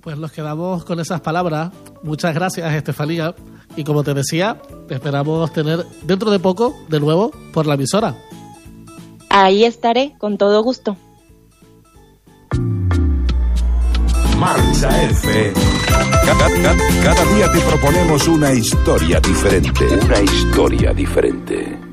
[0.00, 1.70] Pues nos quedamos con esas palabras.
[2.02, 3.34] Muchas gracias, Estefanía.
[3.76, 8.14] Y como te decía, te esperamos tener dentro de poco de nuevo por la emisora.
[9.30, 10.96] Ahí estaré, con todo gusto.
[14.44, 15.54] Marcha F.
[16.26, 16.48] Cada,
[17.34, 19.86] día te proponemos una historia diferente.
[20.04, 21.83] Una historia diferente.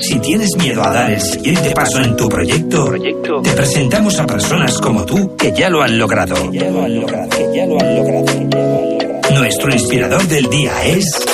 [0.00, 3.42] Si tienes miedo a dar el siguiente paso en tu proyecto, Proyecto.
[3.42, 6.52] te presentamos a personas como tú que ya lo han logrado.
[6.52, 9.40] Ya lo han logrado, ya lo han logrado, ya lo han logrado.
[9.40, 11.24] Nuestro inspirador del día es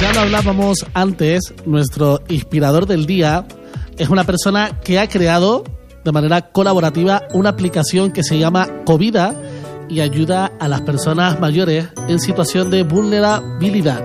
[0.00, 3.46] Ya lo hablábamos antes, nuestro inspirador del día
[3.98, 5.64] es una persona que ha creado
[6.04, 9.34] de manera colaborativa una aplicación que se llama Covida
[9.88, 14.02] y ayuda a las personas mayores en situación de vulnerabilidad.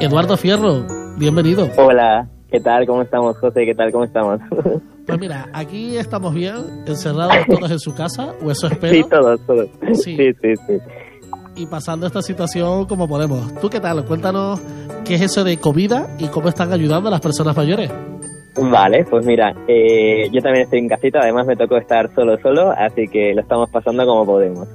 [0.00, 0.86] Eduardo Fierro,
[1.18, 1.68] bienvenido.
[1.76, 2.86] Hola, ¿qué tal?
[2.86, 3.64] ¿Cómo estamos, José?
[3.64, 3.92] ¿Qué tal?
[3.92, 4.40] ¿Cómo estamos?
[5.08, 8.92] Pues mira, aquí estamos bien, encerrados todos en su casa, o eso espero.
[8.92, 9.66] sí, todos, todos.
[9.94, 10.14] Sí.
[10.18, 10.78] Sí, sí, sí.
[11.56, 13.54] y pasando esta situación como podemos.
[13.58, 14.04] ¿Tú qué tal?
[14.04, 14.60] Cuéntanos
[15.06, 17.90] qué es eso de comida y cómo están ayudando a las personas mayores.
[18.60, 22.70] Vale, pues mira, eh, yo también estoy en casita, además me tocó estar solo, solo,
[22.76, 24.68] así que lo estamos pasando como podemos.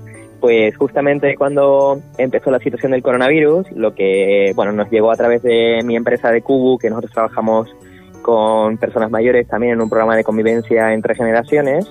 [0.43, 5.41] Pues justamente cuando empezó la situación del coronavirus, lo que bueno nos llegó a través
[5.41, 7.73] de mi empresa de Cubu, que nosotros trabajamos
[8.21, 11.89] con personas mayores también en un programa de convivencia entre generaciones,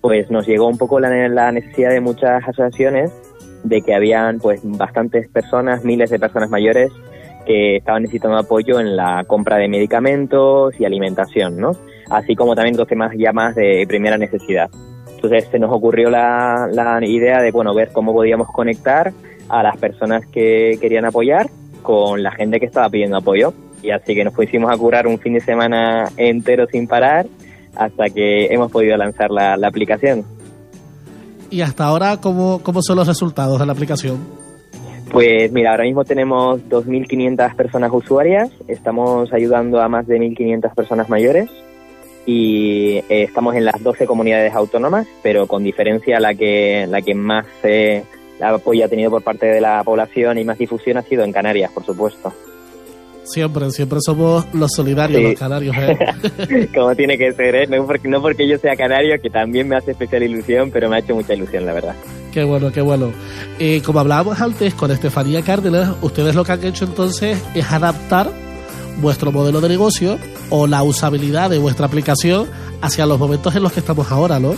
[0.00, 3.12] pues nos llegó un poco la, la necesidad de muchas asociaciones
[3.62, 6.90] de que habían pues bastantes personas, miles de personas mayores
[7.46, 11.70] que estaban necesitando apoyo en la compra de medicamentos y alimentación, ¿no?
[12.10, 14.68] Así como también dos temas ya más de primera necesidad.
[15.22, 19.12] Entonces se nos ocurrió la, la idea de, bueno, ver cómo podíamos conectar
[19.48, 21.48] a las personas que querían apoyar
[21.82, 23.54] con la gente que estaba pidiendo apoyo.
[23.84, 27.26] Y así que nos pusimos a curar un fin de semana entero sin parar
[27.76, 30.24] hasta que hemos podido lanzar la, la aplicación.
[31.50, 34.18] Y hasta ahora, ¿cómo, cómo son los resultados de la aplicación?
[35.12, 41.08] Pues mira, ahora mismo tenemos 2.500 personas usuarias, estamos ayudando a más de 1.500 personas
[41.08, 41.48] mayores
[42.26, 47.14] y eh, estamos en las 12 comunidades autónomas, pero con diferencia la que, la que
[47.14, 48.04] más eh,
[48.40, 51.70] apoyo ha tenido por parte de la población y más difusión ha sido en Canarias,
[51.72, 52.32] por supuesto.
[53.24, 55.26] Siempre, siempre somos los solidarios, Sí.
[55.28, 55.76] los canarios.
[55.78, 56.68] ¿eh?
[56.74, 57.66] Como tiene que ser, ¿eh?
[57.68, 60.96] no, porque, no porque yo sea canario, que también me hace especial ilusión, pero me
[60.96, 61.94] ha hecho mucha ilusión, la verdad.
[62.32, 63.12] qué bueno, qué bueno.
[63.60, 68.28] Eh, como hablábamos antes con Estefanía Cárdenas, ustedes lo que han hecho entonces es adaptar
[69.00, 70.18] vuestro modelo de negocio
[70.54, 72.46] o la usabilidad de vuestra aplicación
[72.82, 74.54] hacia los momentos en los que estamos ahora, ¿no?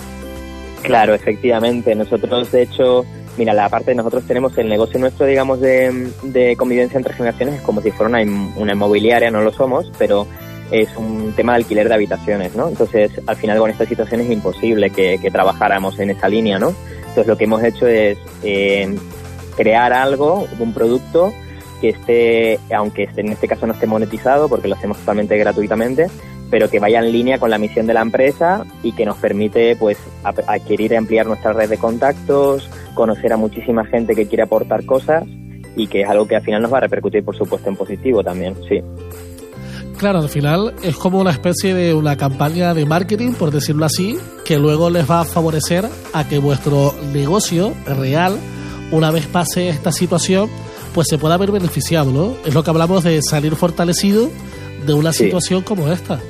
[0.82, 1.94] Claro, efectivamente.
[1.94, 3.04] Nosotros, de hecho,
[3.38, 7.54] mira, la parte de nosotros tenemos el negocio nuestro, digamos, de, de convivencia entre generaciones,
[7.56, 10.26] es como si fuera una, in- una inmobiliaria, no lo somos, pero
[10.70, 12.68] es un tema de alquiler de habitaciones, ¿no?
[12.68, 16.74] Entonces, al final con esta situación es imposible que, que trabajáramos en esa línea, ¿no?
[17.00, 18.92] Entonces, lo que hemos hecho es eh,
[19.56, 21.32] crear algo, un producto
[21.84, 26.06] que esté, aunque en este caso no esté monetizado, porque lo hacemos totalmente gratuitamente,
[26.50, 29.76] pero que vaya en línea con la misión de la empresa y que nos permite
[29.76, 34.86] pues adquirir y ampliar nuestra red de contactos, conocer a muchísima gente que quiere aportar
[34.86, 35.24] cosas
[35.76, 38.24] y que es algo que al final nos va a repercutir por supuesto en positivo
[38.24, 38.80] también, sí.
[39.98, 44.16] Claro, al final es como una especie de una campaña de marketing, por decirlo así,
[44.46, 48.38] que luego les va a favorecer a que vuestro negocio real,
[48.90, 50.48] una vez pase esta situación,
[50.94, 52.34] pues se pueda ver beneficiado, ¿no?
[52.46, 54.30] Es lo que hablamos de salir fortalecido
[54.86, 55.24] de una Sí.
[55.24, 56.20] situación como esta.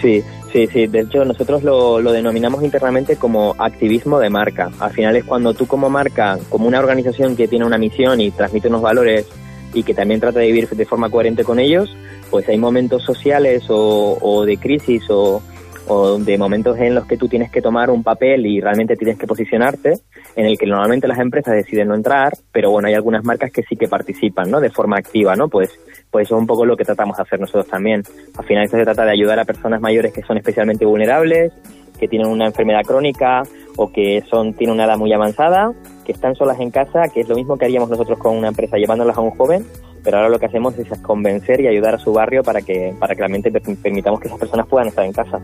[0.00, 0.86] Sí, sí, sí.
[0.86, 4.70] De hecho, nosotros lo, lo denominamos internamente como activismo de marca.
[4.78, 8.30] Al final es cuando tú como marca, como una organización que tiene una misión y
[8.30, 9.26] transmite unos valores
[9.74, 11.88] y que también trata de vivir de forma coherente con ellos,
[12.30, 15.42] pues hay momentos sociales o, o de crisis o,
[15.88, 19.18] o de momentos en los que tú tienes que tomar un papel y realmente tienes
[19.18, 19.94] que posicionarte,
[20.34, 23.62] en el que normalmente las empresas deciden no entrar, pero bueno, hay algunas marcas que
[23.62, 24.60] sí que participan, ¿no?
[24.60, 25.48] De forma activa, ¿no?
[25.48, 25.70] Pues,
[26.10, 28.02] pues eso es un poco lo que tratamos de hacer nosotros también.
[28.36, 31.52] Al final esto se trata de ayudar a personas mayores que son especialmente vulnerables,
[31.98, 33.42] que tienen una enfermedad crónica
[33.76, 35.72] o que son tienen una edad muy avanzada,
[36.04, 38.76] que están solas en casa, que es lo mismo que haríamos nosotros con una empresa
[38.76, 39.66] llevándolas a un joven,
[40.04, 43.14] pero ahora lo que hacemos es convencer y ayudar a su barrio para que para
[43.14, 45.40] que realmente per- permitamos que esas personas puedan estar en casa.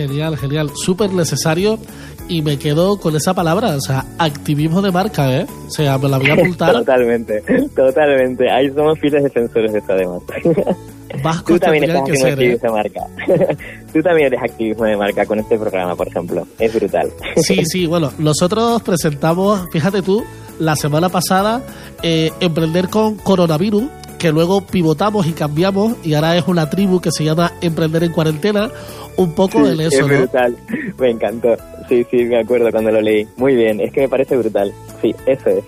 [0.00, 1.78] Genial, genial, súper necesario
[2.26, 5.46] y me quedo con esa palabra, o sea, activismo de marca, ¿eh?
[5.66, 6.72] O sea, me la voy a apuntar.
[6.72, 7.42] totalmente,
[7.76, 8.50] totalmente.
[8.50, 10.22] Ahí somos fieles defensores de eso además.
[11.22, 12.52] Vascos Tú también tendrían estás que haciendo ser, ¿eh?
[12.54, 13.56] activismo de marca.
[13.92, 16.46] Tú también eres activismo de marca con este programa, por ejemplo.
[16.58, 17.10] Es brutal.
[17.36, 20.24] Sí, sí, bueno, nosotros presentamos, fíjate tú,
[20.58, 21.62] la semana pasada,
[22.02, 23.82] eh, Emprender con Coronavirus,
[24.20, 28.12] que luego pivotamos y cambiamos y ahora es una tribu que se llama Emprender en
[28.12, 28.70] Cuarentena,
[29.16, 30.18] un poco Sí, en eso, es ¿no?
[30.18, 30.56] brutal.
[30.98, 31.56] Me encantó.
[31.88, 33.26] Sí, sí, me acuerdo cuando lo leí.
[33.38, 34.70] Muy bien, es que me parece brutal.
[35.00, 35.64] Sí, eso es.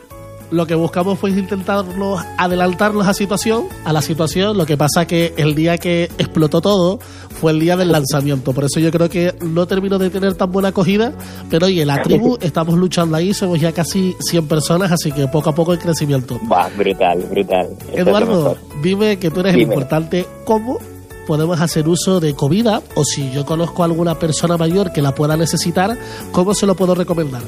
[0.53, 4.57] Lo que buscamos fue intentarlos adelantarnos a situación, a la situación.
[4.57, 6.99] Lo que pasa que el día que explotó todo
[7.41, 8.53] fue el día del lanzamiento.
[8.53, 11.15] Por eso yo creo que no termino de tener tan buena acogida.
[11.51, 15.51] Pero oye, la tribu estamos luchando ahí, somos ya casi 100 personas, así que poco
[15.51, 16.39] a poco el crecimiento.
[16.51, 17.69] Va, brutal, brutal.
[17.93, 20.27] Eduardo, dime que tú eres el importante.
[20.45, 20.79] ¿Cómo
[21.27, 22.83] podemos hacer uso de comida?
[22.95, 25.97] O si yo conozco a alguna persona mayor que la pueda necesitar,
[26.31, 27.43] ¿cómo se lo puedo recomendar?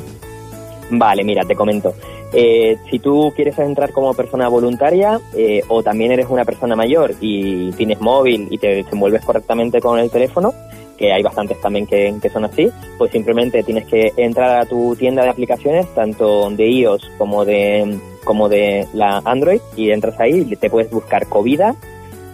[0.91, 1.95] Vale, mira, te comento.
[2.37, 7.15] Eh, si tú quieres entrar como persona voluntaria eh, o también eres una persona mayor
[7.21, 10.53] y tienes móvil y te desenvuelves correctamente con el teléfono,
[10.99, 12.69] que hay bastantes también que, son así,
[12.99, 17.99] pues simplemente tienes que entrar a tu tienda de aplicaciones, tanto de iOS como de,
[18.25, 21.77] como de la Android, y entras ahí te puedes buscar Covida,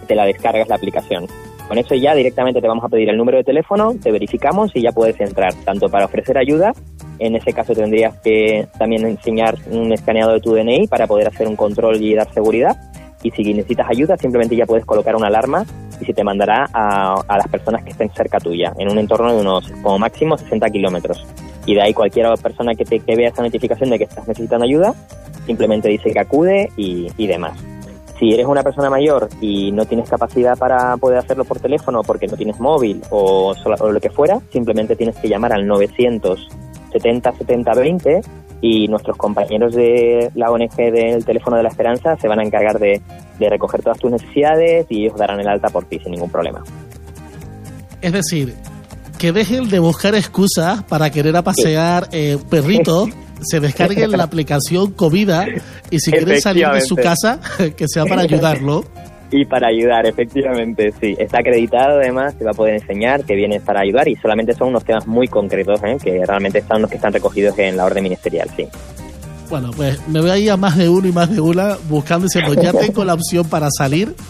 [0.07, 1.27] te la descargas la aplicación.
[1.67, 4.81] Con eso ya directamente te vamos a pedir el número de teléfono, te verificamos y
[4.81, 6.73] ya puedes entrar, tanto para ofrecer ayuda
[7.21, 11.47] en ese caso tendrías que también enseñar un escaneado de tu DNI para poder hacer
[11.47, 12.75] un control y dar seguridad.
[13.21, 15.63] Y si necesitas ayuda, simplemente ya puedes colocar una alarma
[16.01, 19.41] y se te mandará a, las personas que estén cerca tuya, en un entorno de
[19.41, 21.23] unos, como máximo, 60 kilómetros.
[21.67, 24.95] Y de ahí cualquier persona que, te, vea esa notificación de que estás necesitando ayuda,
[25.45, 27.55] simplemente dice que acude y, y demás.
[28.17, 32.27] Si eres una persona mayor y no tienes capacidad para poder hacerlo por teléfono porque
[32.27, 36.47] no tienes móvil o, o lo que fuera, simplemente tienes que llamar al 900
[36.91, 38.21] 70 70 20
[38.61, 42.79] y nuestros compañeros de la ONG del Teléfono de la Esperanza se van a encargar
[42.79, 43.01] de,
[43.39, 46.63] recoger todas tus necesidades y ellos darán el alta por ti sin ningún problema.
[48.01, 48.53] Es decir,
[49.17, 53.09] que dejen de buscar excusas para querer a pasear eh, perritos,
[53.41, 55.47] se descarguen la aplicación Comida
[55.89, 57.39] y si quieren salir de su casa,
[57.75, 58.85] que sea para ayudarlo.
[59.31, 61.15] Y para ayudar, efectivamente, sí.
[61.17, 64.69] Está acreditado además, se va a poder enseñar que viene para ayudar y solamente son
[64.69, 65.97] unos temas muy concretos, ¿eh?
[66.03, 68.67] que realmente son los que están recogidos en la orden ministerial, sí.
[69.49, 72.25] Bueno, pues me voy a ir a más de uno y más de una buscando
[72.25, 74.15] diciendo, ya tengo la opción para salir.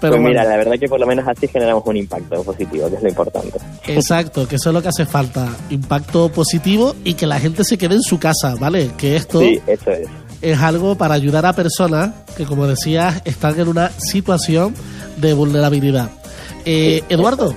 [0.00, 2.96] Pero pues mira, la verdad que por lo menos así generamos un impacto positivo, que
[2.96, 3.58] es lo importante.
[3.86, 5.48] Exacto, que eso es lo que hace falta.
[5.70, 8.90] Impacto positivo y que la gente se quede en su casa, ¿vale?
[8.96, 9.38] Que esto...
[9.40, 10.08] Sí, eso es
[10.42, 14.74] es algo para ayudar a personas que, como decías, están en una situación
[15.16, 16.10] de vulnerabilidad.
[16.64, 17.54] Eh, Eduardo.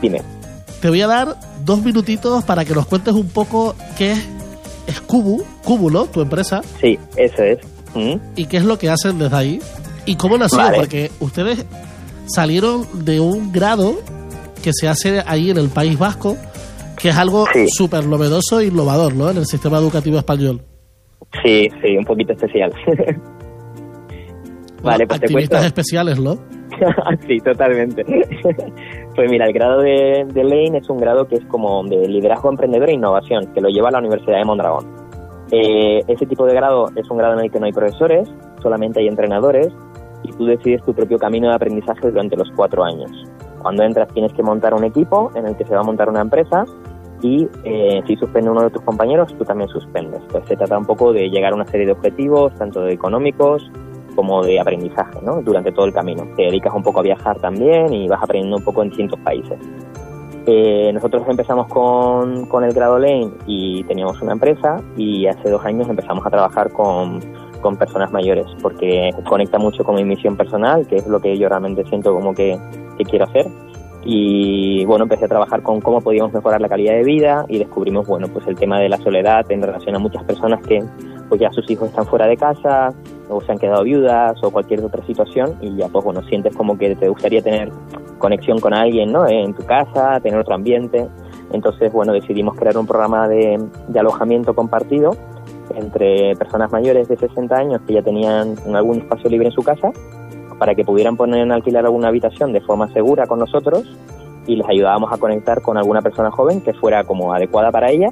[0.00, 0.22] Dime.
[0.80, 4.24] Te voy a dar dos minutitos para que nos cuentes un poco qué es,
[4.86, 6.62] es Cubu, Cúbulo, tu empresa.
[6.80, 7.58] Sí, eso es.
[7.94, 8.14] Mm.
[8.36, 9.60] ¿Y qué es lo que hacen desde ahí?
[10.04, 10.60] ¿Y cómo nació?
[10.74, 11.64] Porque ustedes
[12.26, 14.00] salieron de un grado
[14.62, 16.36] que se hace ahí en el País Vasco,
[16.96, 19.30] que es algo súper novedoso e innovador ¿no?
[19.30, 20.62] en el sistema educativo español.
[21.42, 22.72] Sí, sí, un poquito especial.
[24.82, 26.36] vale, pues activistas especiales, ¿no?
[27.26, 28.04] sí, totalmente.
[29.14, 32.50] pues mira, el grado de, de, Lane es un grado que es como de liderazgo
[32.50, 34.86] emprendedor e innovación, que lo lleva a la Universidad de Mondragón.
[35.50, 38.28] Eh, ese tipo de grado es un grado en el que no hay profesores,
[38.62, 39.68] solamente hay entrenadores
[40.22, 43.10] y tú decides tu propio camino de aprendizaje durante los cuatro años.
[43.62, 46.20] Cuando entras tienes que montar un equipo en el que se va a montar una
[46.20, 46.64] empresa
[47.20, 50.20] y eh, si suspende uno de tus compañeros, tú también suspendes.
[50.30, 53.70] Pues se trata un poco de llegar a una serie de objetivos, tanto de económicos
[54.14, 55.42] como de aprendizaje, ¿no?
[55.42, 56.24] Durante todo el camino.
[56.36, 59.58] Te dedicas un poco a viajar también y vas aprendiendo un poco en distintos países.
[60.46, 65.64] Eh, nosotros empezamos con, con el grado Lane y teníamos una empresa y hace dos
[65.64, 67.20] años empezamos a trabajar con,
[67.60, 71.48] con personas mayores porque conecta mucho con mi misión personal, que es lo que yo
[71.48, 72.58] realmente siento como que,
[72.96, 73.46] que quiero hacer
[74.10, 78.06] y bueno, empecé a trabajar con cómo podíamos mejorar la calidad de vida y descubrimos,
[78.06, 80.82] bueno, pues el tema de la soledad en relación a muchas personas que
[81.28, 82.94] pues ya sus hijos están fuera de casa
[83.28, 86.78] o se han quedado viudas o cualquier otra situación y ya pues bueno, sientes como
[86.78, 87.70] que te gustaría tener
[88.16, 89.28] conexión con alguien, ¿no?
[89.28, 91.06] En tu casa, tener otro ambiente.
[91.52, 95.10] Entonces, bueno, decidimos crear un programa de, de alojamiento compartido
[95.74, 99.92] entre personas mayores de 60 años que ya tenían algún espacio libre en su casa
[100.58, 103.84] para que pudieran poner en alquilar alguna habitación de forma segura con nosotros
[104.46, 108.10] y les ayudábamos a conectar con alguna persona joven que fuera como adecuada para ella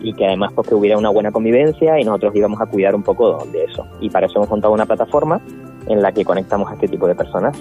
[0.00, 3.02] y que además pues que hubiera una buena convivencia y nosotros íbamos a cuidar un
[3.02, 3.86] poco de eso.
[4.00, 5.40] Y para eso hemos montado una plataforma
[5.86, 7.56] en la que conectamos a este tipo de personas.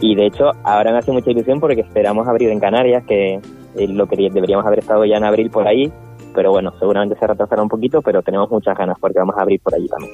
[0.00, 3.40] Y de hecho ahora me hace mucha ilusión porque esperamos abrir en Canarias, que
[3.76, 5.90] es lo que deberíamos haber estado ya en abril por ahí,
[6.34, 9.60] pero bueno, seguramente se retrasará un poquito, pero tenemos muchas ganas porque vamos a abrir
[9.60, 10.12] por allí también.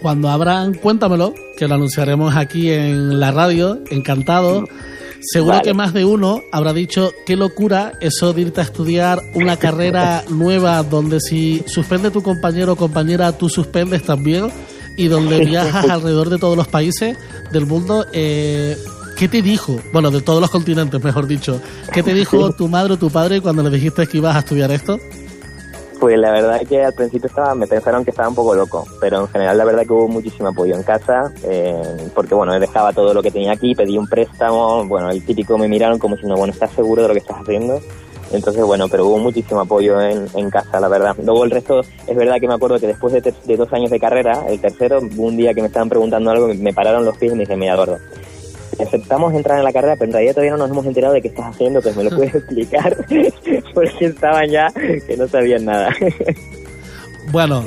[0.00, 4.64] Cuando abran, cuéntamelo, que lo anunciaremos aquí en la radio, encantado.
[5.20, 9.56] Seguro que más de uno habrá dicho, qué locura eso de irte a estudiar una
[9.58, 14.48] carrera nueva donde si suspende tu compañero o compañera, tú suspendes también
[14.96, 17.16] y donde viajas alrededor de todos los países
[17.52, 18.06] del mundo.
[18.12, 18.76] Eh,
[19.16, 19.80] ¿Qué te dijo?
[19.92, 21.60] Bueno, de todos los continentes, mejor dicho.
[21.92, 24.70] ¿Qué te dijo tu madre o tu padre cuando le dijiste que ibas a estudiar
[24.70, 25.00] esto?
[26.00, 29.22] Pues la verdad que al principio estaba, me pensaron que estaba un poco loco, pero
[29.22, 33.12] en general la verdad que hubo muchísimo apoyo en casa, eh, porque bueno, dejaba todo
[33.12, 36.52] lo que tenía aquí, pedí un préstamo, bueno, el típico me miraron como diciendo, bueno,
[36.52, 37.80] ¿estás seguro de lo que estás haciendo?
[38.30, 41.16] Entonces, bueno, pero hubo muchísimo apoyo en, en casa, la verdad.
[41.24, 43.98] Luego el resto, es verdad que me acuerdo que después de, de dos años de
[43.98, 47.34] carrera, el tercero, un día que me estaban preguntando algo, me pararon los pies y
[47.34, 47.98] me dijeron, mira, Eduardo,
[48.78, 51.28] aceptamos entrar en la carrera, pero en realidad todavía no nos hemos enterado de qué
[51.28, 52.96] estás haciendo, pues me lo puedes explicar,
[53.74, 54.66] porque estaban ya
[55.06, 55.94] que no sabían nada.
[57.32, 57.64] bueno,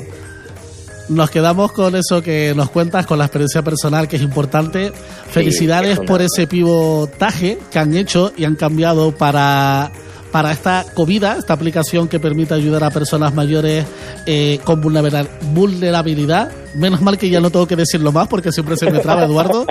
[1.10, 4.91] nos quedamos con eso que nos cuentas, con la experiencia personal que es importante.
[5.30, 9.91] Felicidades es por ese pivotaje que han hecho y han cambiado para
[10.32, 13.86] para esta comida, esta aplicación que permite ayudar a personas mayores
[14.26, 16.52] eh, con vulnerabilidad.
[16.74, 19.66] Menos mal que ya no tengo que decirlo más porque siempre se me traba Eduardo.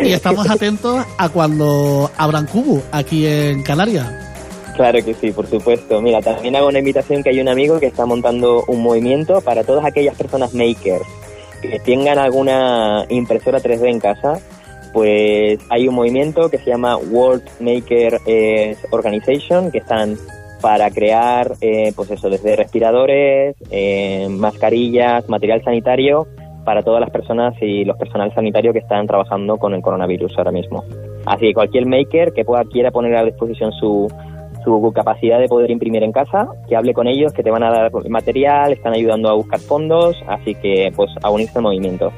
[0.00, 4.06] Y estamos atentos a cuando abran Cubo aquí en Canarias.
[4.74, 6.00] Claro que sí, por supuesto.
[6.00, 9.64] Mira, también hago una invitación que hay un amigo que está montando un movimiento para
[9.64, 11.04] todas aquellas personas makers
[11.60, 14.40] que tengan alguna impresora 3D en casa.
[14.92, 20.18] Pues hay un movimiento que se llama World Maker eh, Organization que están
[20.60, 26.28] para crear, eh, pues eso, desde respiradores, eh, mascarillas, material sanitario
[26.64, 30.52] para todas las personas y los personal sanitario que están trabajando con el coronavirus ahora
[30.52, 30.84] mismo.
[31.26, 34.08] Así que cualquier maker que pueda quiera poner a disposición su,
[34.64, 37.70] su capacidad de poder imprimir en casa, que hable con ellos, que te van a
[37.70, 42.12] dar material, están ayudando a buscar fondos, así que pues a unirse al movimiento.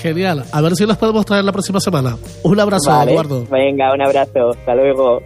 [0.00, 2.16] Genial, a ver si los podemos traer la próxima semana.
[2.42, 3.46] Un abrazo, Eduardo.
[3.50, 5.22] Venga, un abrazo, hasta luego.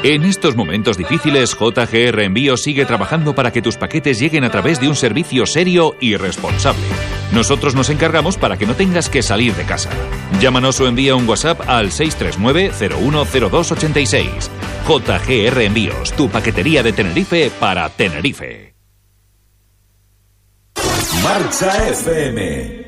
[0.04, 4.80] En estos momentos difíciles, JGR Envío sigue trabajando para que tus paquetes lleguen a través
[4.80, 6.84] de un servicio serio y responsable.
[7.34, 9.90] Nosotros nos encargamos para que no tengas que salir de casa.
[10.40, 14.50] Llámanos o envía un WhatsApp al 639-010286.
[14.88, 18.76] JGR Envíos, tu paquetería de Tenerife para Tenerife.
[21.24, 22.86] Marcha FM.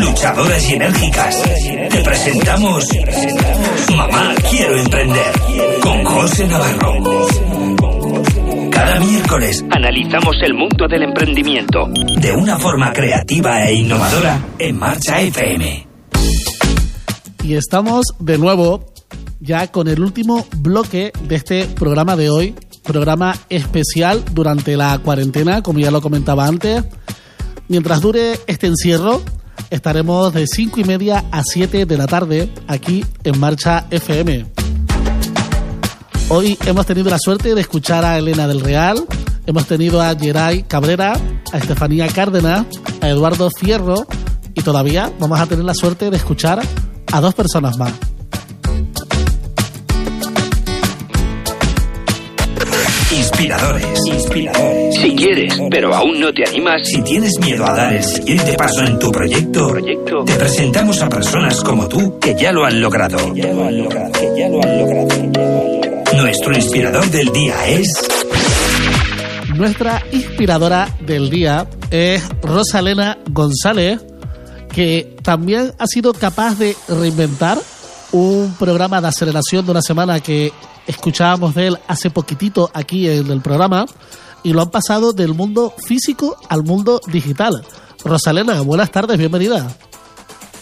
[0.00, 1.42] Luchadoras y enérgicas.
[1.90, 2.84] Te presentamos
[3.96, 5.32] Mamá Quiero Emprender
[5.82, 6.94] con José Navarro.
[8.70, 11.86] Cada miércoles Analizamos el mundo del emprendimiento.
[12.20, 15.86] de una forma creativa e innovadora en Marcha FM.
[17.42, 18.92] Y estamos de nuevo
[19.40, 25.62] ya con el último bloque de este programa de hoy, programa especial durante la cuarentena,
[25.62, 26.82] como ya lo comentaba antes.
[27.68, 29.22] Mientras dure este encierro,
[29.70, 34.46] estaremos de 5 y media a 7 de la tarde aquí en Marcha FM.
[36.28, 39.04] Hoy hemos tenido la suerte de escuchar a Elena del Real,
[39.46, 41.14] hemos tenido a Geray Cabrera,
[41.52, 42.66] a Estefanía Cárdenas,
[43.00, 44.06] a Eduardo Fierro
[44.54, 46.60] y todavía vamos a tener la suerte de escuchar
[47.12, 47.92] a dos personas más.
[53.16, 54.00] Inspiradores.
[54.06, 54.96] Inspiradores.
[54.96, 58.82] Si quieres, pero aún no te animas, Si tienes miedo a dar el siguiente paso
[58.82, 63.32] en tu proyecto, proyecto, te presentamos a personas como tú que ya lo han logrado.
[63.34, 66.22] Ya lo han logrado, que ya lo han logrado, que ya lo han logrado.
[66.22, 67.92] Nuestro inspirador del día es
[69.54, 74.00] Nuestra inspiradora del día es Rosalena González,
[74.72, 77.58] que también ha sido capaz de reinventar
[78.12, 80.52] un programa de aceleración de una semana que
[80.86, 83.86] escuchábamos de él hace poquitito aquí en el programa
[84.42, 87.64] y lo han pasado del mundo físico al mundo digital.
[88.04, 89.66] Rosalena, buenas tardes, bienvenida.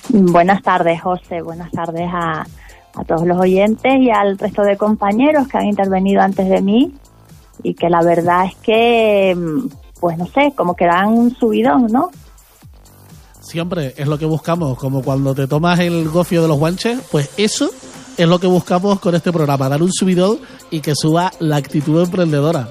[0.08, 1.42] Buenas tardes, José.
[1.42, 2.46] Buenas tardes a,
[2.94, 6.94] a todos los oyentes y al resto de compañeros que han intervenido antes de mí
[7.62, 9.68] y que la verdad es que, mm,
[10.00, 12.10] pues no sé, como que dan un subidón, ¿no?
[13.42, 17.34] Siempre es lo que buscamos, como cuando te tomas el gofio de los guanches, pues
[17.36, 17.70] eso
[18.16, 20.38] es lo que buscamos con este programa, dar un subidón
[20.70, 22.68] y que suba la actitud emprendedora.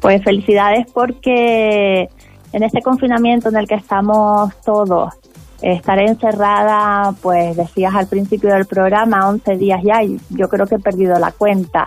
[0.00, 2.08] Pues felicidades porque
[2.52, 5.14] en este confinamiento en el que estamos todos,
[5.62, 10.74] estaré encerrada, pues decías al principio del programa, 11 días ya, y yo creo que
[10.74, 11.86] he perdido la cuenta.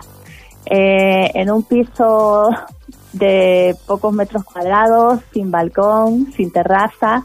[0.64, 2.48] Eh, en un piso
[3.18, 7.24] de pocos metros cuadrados, sin balcón, sin terraza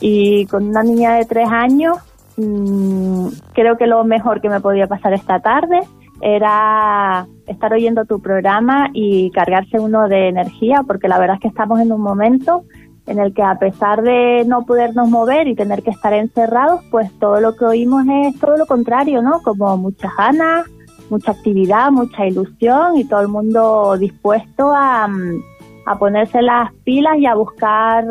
[0.00, 1.98] y con una niña de tres años,
[2.36, 5.80] mm, creo que lo mejor que me podía pasar esta tarde
[6.20, 11.48] era estar oyendo tu programa y cargarse uno de energía, porque la verdad es que
[11.48, 12.64] estamos en un momento
[13.06, 17.10] en el que a pesar de no podernos mover y tener que estar encerrados, pues
[17.18, 19.40] todo lo que oímos es todo lo contrario, ¿no?
[19.42, 20.66] Como muchas ganas,
[21.10, 25.42] mucha actividad, mucha ilusión y todo el mundo dispuesto a, mm,
[25.86, 28.04] a ponerse las pilas y a buscar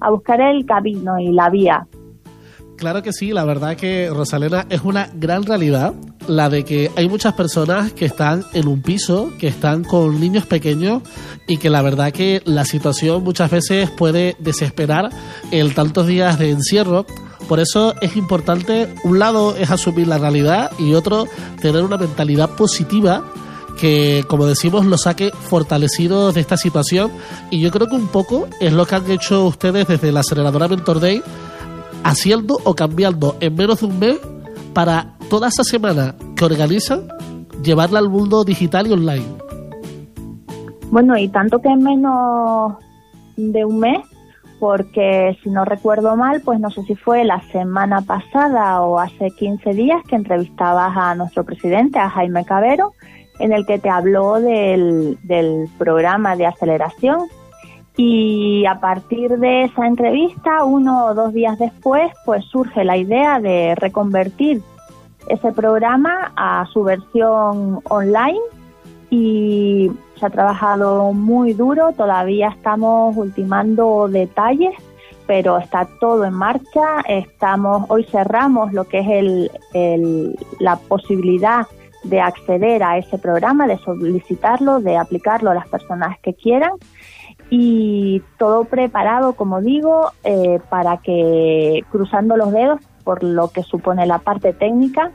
[0.00, 1.86] a buscar el camino y la vía.
[2.76, 5.94] Claro que sí, la verdad que Rosalena es una gran realidad,
[6.26, 10.44] la de que hay muchas personas que están en un piso, que están con niños
[10.46, 11.02] pequeños
[11.46, 15.10] y que la verdad que la situación muchas veces puede desesperar
[15.52, 17.06] el tantos días de encierro.
[17.48, 21.26] Por eso es importante, un lado es asumir la realidad y otro
[21.60, 23.22] tener una mentalidad positiva
[23.78, 27.10] que, como decimos, lo saque fortalecido de esta situación.
[27.50, 30.68] Y yo creo que un poco es lo que han hecho ustedes desde la aceleradora
[30.68, 31.22] Mentor Day,
[32.02, 34.18] haciendo o cambiando en menos de un mes
[34.72, 37.08] para toda esa semana que organizan,
[37.62, 39.26] llevarla al mundo digital y online.
[40.90, 42.74] Bueno, y tanto que en menos
[43.36, 43.98] de un mes,
[44.58, 49.30] porque si no recuerdo mal, pues no sé si fue la semana pasada o hace
[49.30, 52.92] 15 días que entrevistabas a nuestro presidente, a Jaime Cabero,
[53.38, 57.28] en el que te habló del, del programa de aceleración.
[57.96, 63.38] Y a partir de esa entrevista, uno o dos días después, pues surge la idea
[63.38, 64.62] de reconvertir
[65.28, 68.40] ese programa a su versión online
[69.14, 74.74] y se ha trabajado muy duro, todavía estamos ultimando detalles,
[75.28, 81.68] pero está todo en marcha, estamos hoy cerramos lo que es el, la posibilidad
[82.02, 86.72] de acceder a ese programa, de solicitarlo, de aplicarlo a las personas que quieran.
[87.50, 94.06] Y todo preparado, como digo, eh, para que cruzando los dedos por lo que supone
[94.06, 95.12] la parte técnica,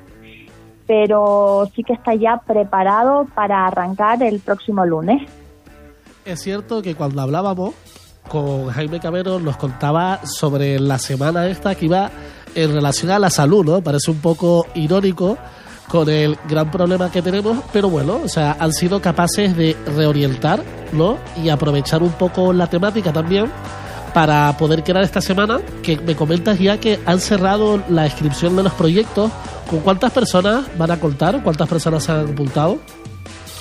[0.90, 5.22] pero sí que está ya preparado para arrancar el próximo lunes.
[6.26, 7.76] Es cierto que cuando hablábamos
[8.28, 12.10] con Jaime Cabero nos contaba sobre la semana esta que iba
[12.56, 13.82] en relación a la salud, ¿no?
[13.82, 15.38] Parece un poco irónico
[15.88, 20.64] con el gran problema que tenemos, pero bueno, o sea, han sido capaces de reorientar,
[20.92, 21.20] ¿no?
[21.38, 23.46] Y aprovechar un poco la temática también
[24.16, 28.64] para poder crear esta semana, que me comentas ya que han cerrado la inscripción de
[28.64, 29.32] los proyectos.
[29.70, 31.44] ¿Con cuántas personas van a contar?
[31.44, 32.80] ¿Cuántas personas se han apuntado?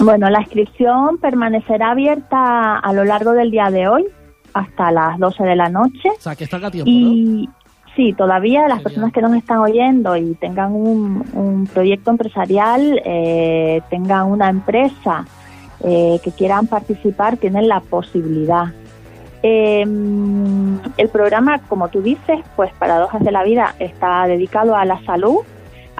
[0.01, 4.07] Bueno, la inscripción permanecerá abierta a lo largo del día de hoy
[4.55, 6.09] hasta las 12 de la noche.
[6.17, 7.49] O sea, que están a tiempo, y
[7.95, 13.83] sí, todavía las personas que nos están oyendo y tengan un, un proyecto empresarial, eh,
[13.91, 15.27] tengan una empresa
[15.85, 18.73] eh, que quieran participar, tienen la posibilidad.
[19.43, 25.05] Eh, el programa, como tú dices, pues Paradojas de la Vida está dedicado a la
[25.05, 25.41] salud.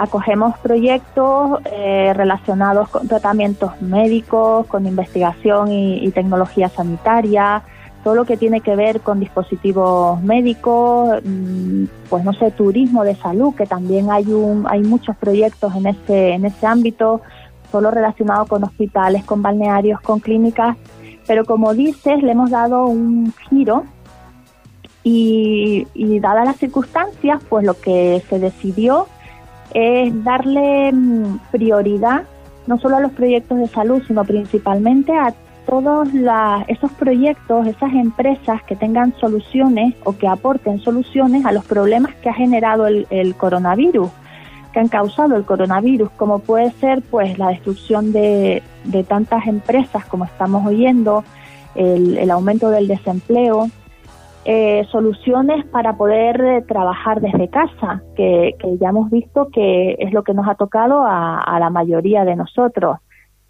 [0.01, 7.63] Acogemos proyectos eh, relacionados con tratamientos médicos, con investigación y, y, tecnología sanitaria,
[8.05, 13.17] todo lo que tiene que ver con dispositivos médicos, mmm, pues no sé, turismo de
[13.17, 17.21] salud, que también hay un, hay muchos proyectos en ese, en ese ámbito,
[17.73, 20.77] solo relacionado con hospitales, con balnearios, con clínicas
[21.29, 23.85] pero como dices, le hemos dado un giro
[25.05, 29.07] y, y dadas las circunstancias, pues lo que se decidió
[29.75, 32.23] es darle mm, prioridad
[32.67, 35.35] no solo a los proyectos de salud, sino principalmente a
[35.67, 41.65] todos la, esos proyectos, esas empresas que tengan soluciones o que aporten soluciones a los
[41.65, 44.11] problemas que ha generado el, el coronavirus
[44.73, 50.05] que han causado el coronavirus, como puede ser pues la destrucción de, de tantas empresas
[50.07, 51.25] como estamos oyendo,
[51.75, 53.71] el, el aumento del desempleo,
[54.51, 60.11] eh, soluciones para poder eh, trabajar desde casa, que, que, ya hemos visto que es
[60.15, 62.97] lo que nos ha tocado a, a la mayoría de nosotros.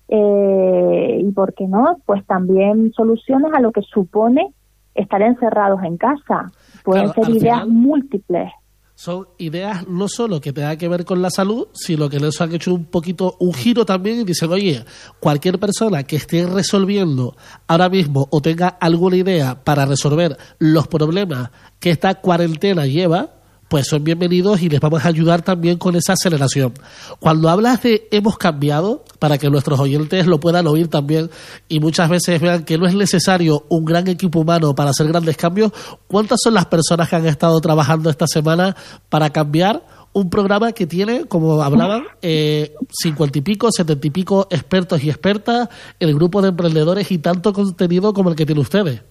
[0.09, 4.53] Eh, y por qué no, pues también soluciones a lo que supone
[4.97, 6.51] estar encerrados en casa.
[6.83, 7.69] Pueden claro, ser ideas final...
[7.69, 8.53] múltiples
[8.99, 12.53] son ideas no solo que tengan que ver con la salud, sino que les han
[12.53, 14.85] hecho un poquito un giro también y dicen, oye,
[15.21, 17.37] cualquier persona que esté resolviendo
[17.69, 23.38] ahora mismo o tenga alguna idea para resolver los problemas que esta cuarentena lleva,
[23.69, 26.73] pues son bienvenidos y les vamos a ayudar también con esa aceleración.
[27.21, 31.31] Cuando hablas de hemos cambiado, para que nuestros oyentes lo puedan oír también
[31.69, 35.37] y muchas veces vean que no es necesario un gran equipo humano para hacer grandes
[35.37, 35.73] cambios,
[36.07, 38.75] ¿cuántas son las personas que han estado trabajando esta semana
[39.09, 39.83] para cambiar
[40.15, 45.11] un programa que tiene, como hablaban, eh, cincuenta y pico, setenta y pico expertos y
[45.11, 45.69] expertas,
[46.01, 49.03] el grupo de emprendedores y tanto contenido como el que tiene ustedes?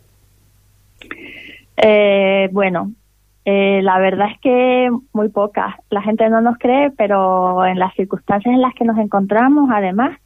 [1.78, 2.92] Eh, bueno,
[3.50, 5.74] eh, la verdad es que muy pocas.
[5.90, 10.20] La gente no nos cree, pero en las circunstancias en las que nos encontramos, además,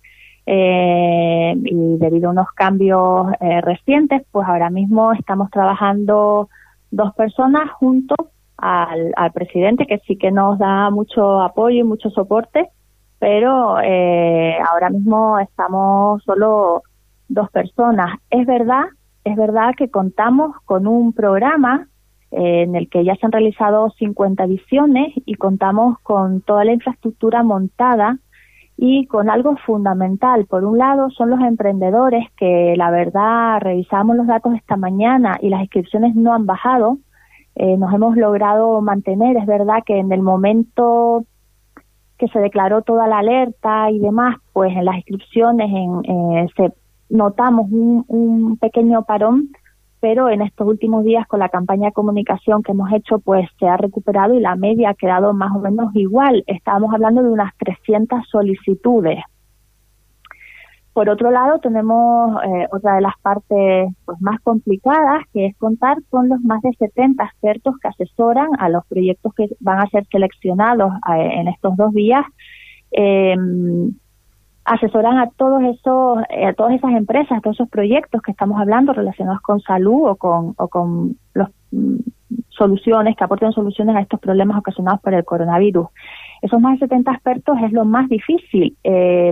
[0.48, 6.50] eh, y debido a unos cambios eh, recientes, pues ahora mismo estamos trabajando
[6.90, 8.16] dos personas junto
[8.58, 12.70] al, al, presidente, que sí que nos da mucho apoyo y mucho soporte,
[13.20, 16.82] pero eh, ahora mismo estamos solo
[17.30, 18.18] dos personas.
[18.32, 18.86] Es verdad,
[19.24, 21.88] es verdad que contamos con un programa
[22.32, 27.44] en el que ya se han realizado 50 ediciones y contamos con toda la infraestructura
[27.44, 28.18] montada
[28.78, 30.46] y con algo fundamental.
[30.48, 35.50] Por un lado, son los emprendedores que la verdad revisamos los datos esta mañana y
[35.50, 36.98] las inscripciones no han bajado.
[37.56, 41.26] Eh, nos hemos logrado mantener, es verdad que en el momento
[42.18, 46.74] que se declaró toda la alerta y demás, pues en las inscripciones en, eh, se
[47.10, 49.50] notamos un, un pequeño parón,
[50.02, 53.68] pero en estos últimos días con la campaña de comunicación que hemos hecho, pues se
[53.68, 56.44] ha recuperado y la media ha quedado más o menos igual.
[56.48, 59.20] Estábamos hablando de unas 300 solicitudes.
[60.94, 65.98] Por otro lado, tenemos eh, otra de las partes pues, más complicadas, que es contar
[66.10, 70.06] con los más de 70 expertos que asesoran a los proyectos que van a ser
[70.12, 72.26] seleccionados eh, en estos dos días.
[72.92, 73.38] Eh,
[74.72, 78.60] asesoran a todos esos, eh, a todas esas empresas, a todos esos proyectos que estamos
[78.60, 81.98] hablando relacionados con salud o con, o con los mm,
[82.50, 85.88] soluciones, que aporten soluciones a estos problemas ocasionados por el coronavirus.
[86.42, 89.32] Esos más de 70 expertos es lo más difícil eh,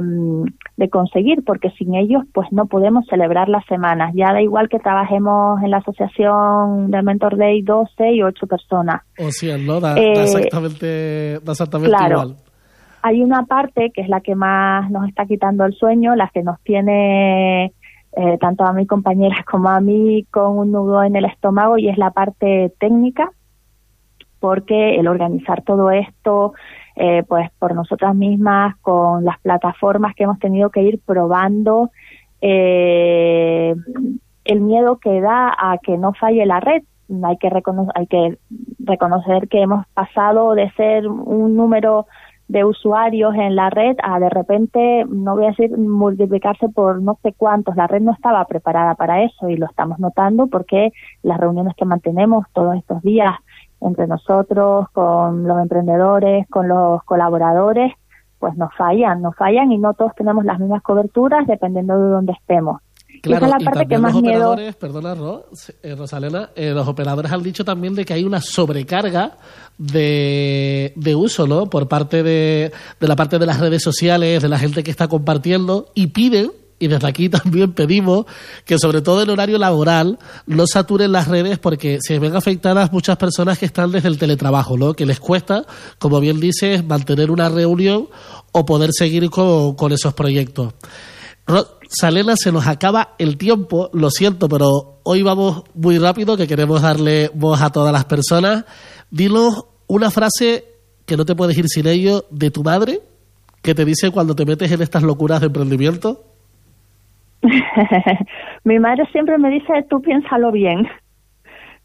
[0.77, 4.13] de conseguir porque sin ellos pues no podemos celebrar las semanas.
[4.15, 9.01] Ya da igual que trabajemos en la asociación de Mentor Day 12 y 8 personas.
[9.17, 12.48] O sea, no, da, eh, da exactamente, da exactamente claro, igual
[13.01, 16.43] hay una parte que es la que más nos está quitando el sueño, la que
[16.43, 17.73] nos tiene
[18.13, 21.89] eh, tanto a mi compañera como a mí con un nudo en el estómago y
[21.89, 23.31] es la parte técnica,
[24.39, 26.53] porque el organizar todo esto,
[26.95, 31.91] eh, pues por nosotras mismas, con las plataformas que hemos tenido que ir probando,
[32.41, 33.75] eh,
[34.45, 36.83] el miedo que da a que no falle la red.
[37.23, 38.37] Hay que, reconocer, hay que
[38.79, 42.05] reconocer que hemos pasado de ser un número
[42.49, 47.17] de usuarios en la red a de repente, no voy a decir multiplicarse por no
[47.21, 50.91] sé cuántos, la red no estaba preparada para eso y lo estamos notando porque
[51.21, 53.35] las reuniones que mantenemos todos estos días
[53.81, 57.93] entre nosotros, con los emprendedores, con los colaboradores,
[58.39, 62.33] pues nos fallan, nos fallan y no todos tenemos las mismas coberturas dependiendo de dónde
[62.33, 62.81] estemos.
[63.23, 64.51] Y esa es la parte que más los miedo.
[64.51, 65.43] operadores, perdona, Ros,
[65.83, 69.37] eh, Rosalena, eh, los operadores han dicho también de que hay una sobrecarga
[69.77, 71.69] de, de uso, ¿no?
[71.69, 75.07] Por parte de, de la parte de las redes sociales, de la gente que está
[75.07, 78.25] compartiendo y piden y desde aquí también pedimos
[78.65, 80.17] que sobre todo en horario laboral
[80.47, 84.77] no saturen las redes porque se ven afectadas muchas personas que están desde el teletrabajo,
[84.77, 84.93] ¿no?
[84.93, 85.65] Que les cuesta,
[85.99, 88.07] como bien dices, mantener una reunión
[88.51, 90.73] o poder seguir con, con esos proyectos.
[91.91, 96.83] Salena, se nos acaba el tiempo, lo siento, pero hoy vamos muy rápido, que queremos
[96.83, 98.63] darle voz a todas las personas.
[99.09, 100.65] Dinos una frase
[101.07, 102.99] que no te puedes ir sin ello de tu madre,
[103.63, 106.25] que te dice cuando te metes en estas locuras de emprendimiento.
[108.63, 110.87] Mi madre siempre me dice, tú piénsalo bien,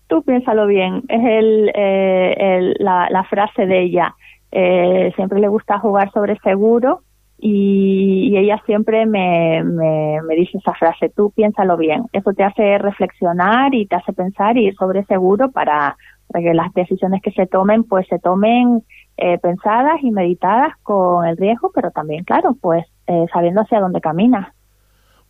[0.07, 4.15] tú piénsalo bien, es el, eh, el la, la, frase de ella.
[4.53, 7.01] Eh, siempre le gusta jugar sobre seguro
[7.39, 12.05] y, y ella siempre me, me, me, dice esa frase, tú piénsalo bien.
[12.12, 15.97] Eso te hace reflexionar y te hace pensar y ir sobre seguro para,
[16.32, 18.82] que las decisiones que se tomen pues se tomen
[19.16, 24.01] eh, pensadas y meditadas con el riesgo, pero también, claro, pues eh, sabiendo hacia dónde
[24.01, 24.49] caminas.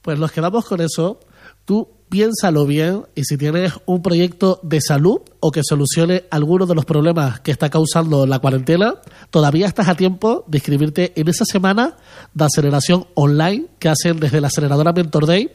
[0.03, 1.19] Pues nos quedamos con eso.
[1.65, 6.75] Tú piénsalo bien y si tienes un proyecto de salud o que solucione alguno de
[6.75, 8.95] los problemas que está causando la cuarentena,
[9.31, 11.95] todavía estás a tiempo de inscribirte en esa semana
[12.33, 15.51] de aceleración online que hacen desde la aceleradora Mentor Day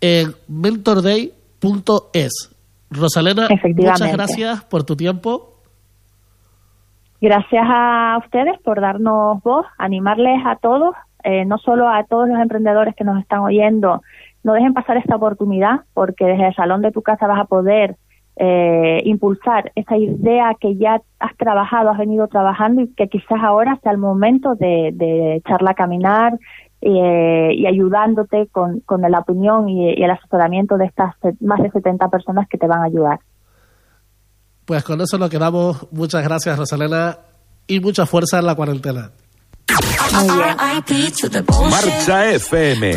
[0.00, 1.32] en mentorday.es.
[2.90, 5.54] Rosalena, muchas gracias por tu tiempo.
[7.20, 10.94] Gracias a ustedes por darnos voz, animarles a todos
[11.28, 14.00] eh, no solo a todos los emprendedores que nos están oyendo,
[14.46, 17.96] no dejen pasar esta oportunidad porque desde el salón de tu casa vas a poder
[18.36, 23.76] eh, impulsar esa idea que ya has trabajado, has venido trabajando y que quizás ahora
[23.82, 26.38] sea el momento de, echarla a caminar
[26.80, 31.72] eh, y ayudándote con, con la opinión y, y, el asesoramiento de estas más de
[31.72, 33.18] 70 personas que te van a ayudar.
[34.64, 35.88] Pues con eso nos quedamos.
[35.90, 37.18] Muchas gracias, Rosalena,
[37.66, 39.10] y mucha fuerza en la cuarentena.
[41.70, 42.96] Marcha FM.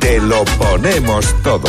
[0.00, 1.68] Te lo ponemos todo.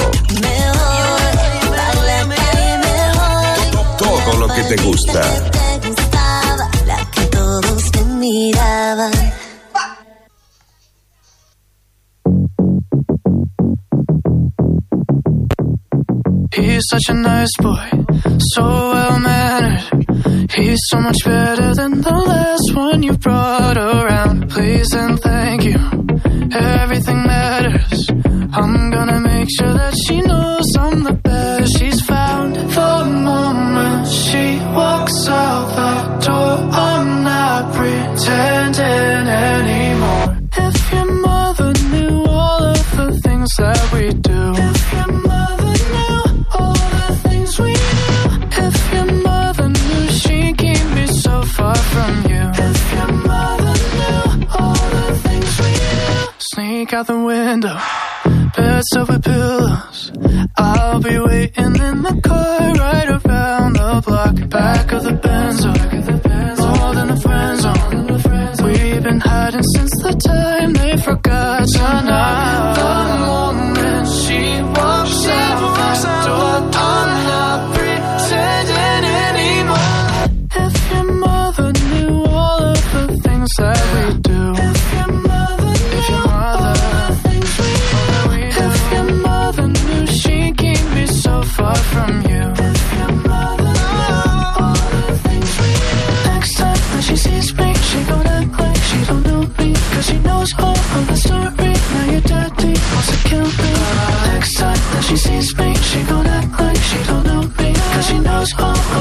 [3.97, 5.21] Todo lo que te gusta.
[6.85, 9.26] La que todos te miraban.
[16.77, 17.89] He's such a nice boy,
[18.53, 20.51] so well mannered.
[20.51, 24.51] He's so much better than the last one you brought around.
[24.51, 25.79] Please and thank you,
[26.53, 28.11] everything matters.
[28.11, 32.55] I'm gonna make sure that she knows I'm the best she's found.
[32.55, 39.16] The moment she walks out that door, I'm not pretending
[56.77, 57.75] Sneak out the window,
[58.55, 60.11] beds over pillows.
[60.55, 64.47] I'll be waiting in the car right around the block.
[64.47, 65.73] Back of the Benzo,
[66.79, 68.63] more than a friend zone.
[68.63, 71.61] We've been hiding since the time they forgot.
[71.61, 71.67] The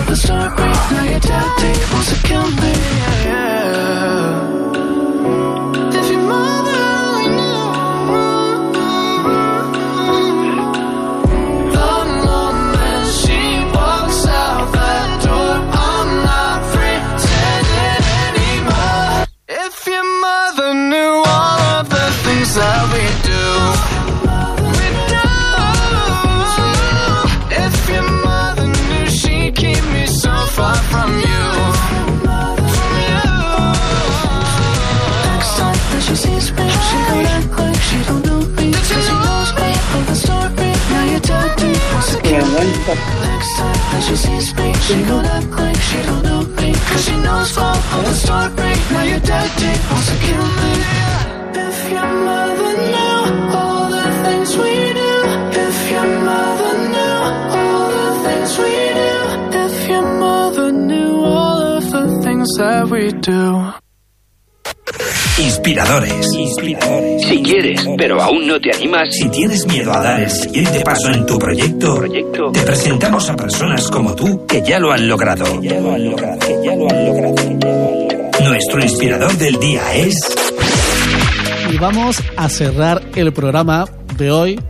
[0.06, 0.40] the story.
[0.92, 2.25] Now your daddy
[44.02, 46.72] she sees me, she gon' act like she don't know me.
[46.74, 48.74] Cause she knows all of the story.
[48.92, 50.72] Now your daddy wants to kill me.
[51.66, 55.14] If your mother knew all the things we do.
[55.66, 57.16] If your mother knew
[57.58, 59.14] all the things we do.
[59.64, 63.75] If your mother knew all of the things that we do.
[65.66, 66.32] Inspiradores.
[66.32, 67.26] Inspiradores.
[67.26, 71.10] Si quieres, pero aún no te animas, Si tienes miedo a dar el siguiente paso
[71.10, 75.60] en tu proyecto, proyecto, te presentamos a personas como tú que ya lo han logrado.
[75.60, 78.48] Ya lo han logrado, ya lo han logrado, ya lo han logrado.
[78.48, 80.36] Nuestro inspirador del día es
[81.72, 83.86] Y vamos a cerrar el programa
[84.16, 84.60] de hoy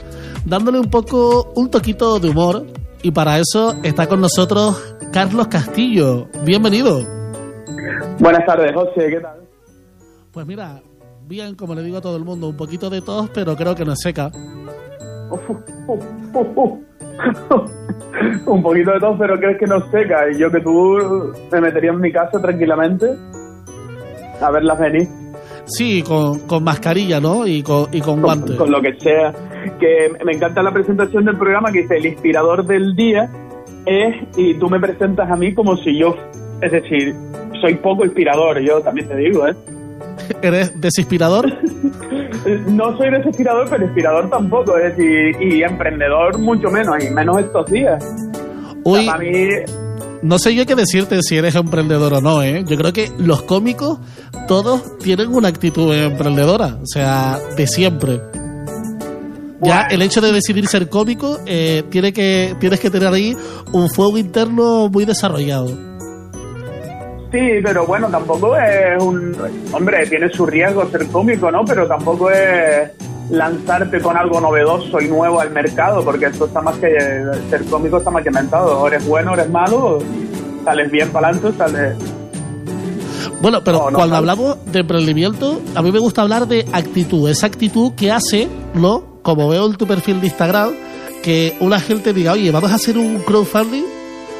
[0.46, 2.64] dándole un poco, un toquito de humor.
[3.02, 6.26] Y para eso está con nosotros Carlos Castillo.
[6.42, 7.02] Bienvenido.
[8.18, 9.46] Buenas tardes, José, ¿qué tal?
[10.36, 10.82] Pues mira,
[11.26, 13.84] bien, como le digo a todo el mundo, un poquito de tos, pero creo que
[13.84, 14.30] no es seca.
[18.46, 20.30] Un poquito de tos, pero crees que no seca.
[20.30, 20.98] Y yo que tú
[21.50, 23.06] me metería en mi casa tranquilamente
[24.40, 25.08] a verlas venir.
[25.64, 27.46] Sí, con, con mascarilla, ¿no?
[27.46, 28.56] Y con, y con guantes.
[28.56, 29.32] Con lo que sea.
[29.80, 33.28] Que me encanta la presentación del programa que dice el inspirador del día
[33.84, 36.16] es, y tú me presentas a mí como si yo,
[36.60, 37.14] es decir,
[37.60, 39.54] soy poco inspirador, yo también te digo, ¿eh?
[40.42, 41.46] ¿Eres desinspirador?
[42.68, 47.70] No soy desinspirador, pero inspirador tampoco, es decir, y emprendedor mucho menos, y menos estos
[47.70, 48.04] días.
[48.84, 49.48] Uy, O sea, para mí,
[50.22, 52.64] no sé yo qué decirte si eres emprendedor o no, ¿eh?
[52.66, 53.98] Yo creo que los cómicos
[54.48, 58.20] todos tienen una actitud emprendedora, o sea, de siempre.
[59.62, 63.36] Ya el hecho de decidir ser cómico, eh, tiene que, tienes que tener ahí
[63.72, 65.95] un fuego interno muy desarrollado.
[67.32, 69.36] Sí, pero bueno, tampoco es un...
[69.72, 71.64] Hombre, tiene su riesgo ser cómico, ¿no?
[71.64, 72.90] Pero tampoco es
[73.30, 76.88] lanzarte con algo novedoso y nuevo al mercado, porque esto está más que...
[77.50, 78.80] Ser cómico está más que inventado.
[78.80, 79.98] O eres bueno, o eres malo,
[80.64, 81.96] sales bien para adelante, sales...
[83.42, 84.18] Bueno, pero No, no, cuando no.
[84.18, 89.02] hablamos de emprendimiento, a mí me gusta hablar de actitud, esa actitud que hace, ¿no?
[89.22, 90.70] Como veo en tu perfil de Instagram,
[91.22, 93.84] que una gente diga, oye, vamos a hacer un crowdfunding,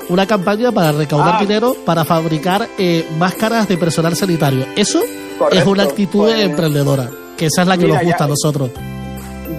[0.09, 1.41] una campaña para recaudar Ah.
[1.41, 4.67] dinero para fabricar eh, máscaras de personal sanitario.
[4.77, 5.03] Eso
[5.51, 8.29] es una actitud pues- emprendedora, que esa es la que Mira, nos gusta ya- a
[8.29, 8.71] nosotros.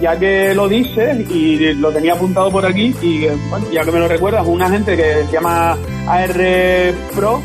[0.00, 3.90] ya que lo dices y lo tenía apuntado por aquí y eh, bueno, ya que
[3.92, 5.76] me lo recuerdas, una gente que se llama
[6.06, 7.42] AR Pro,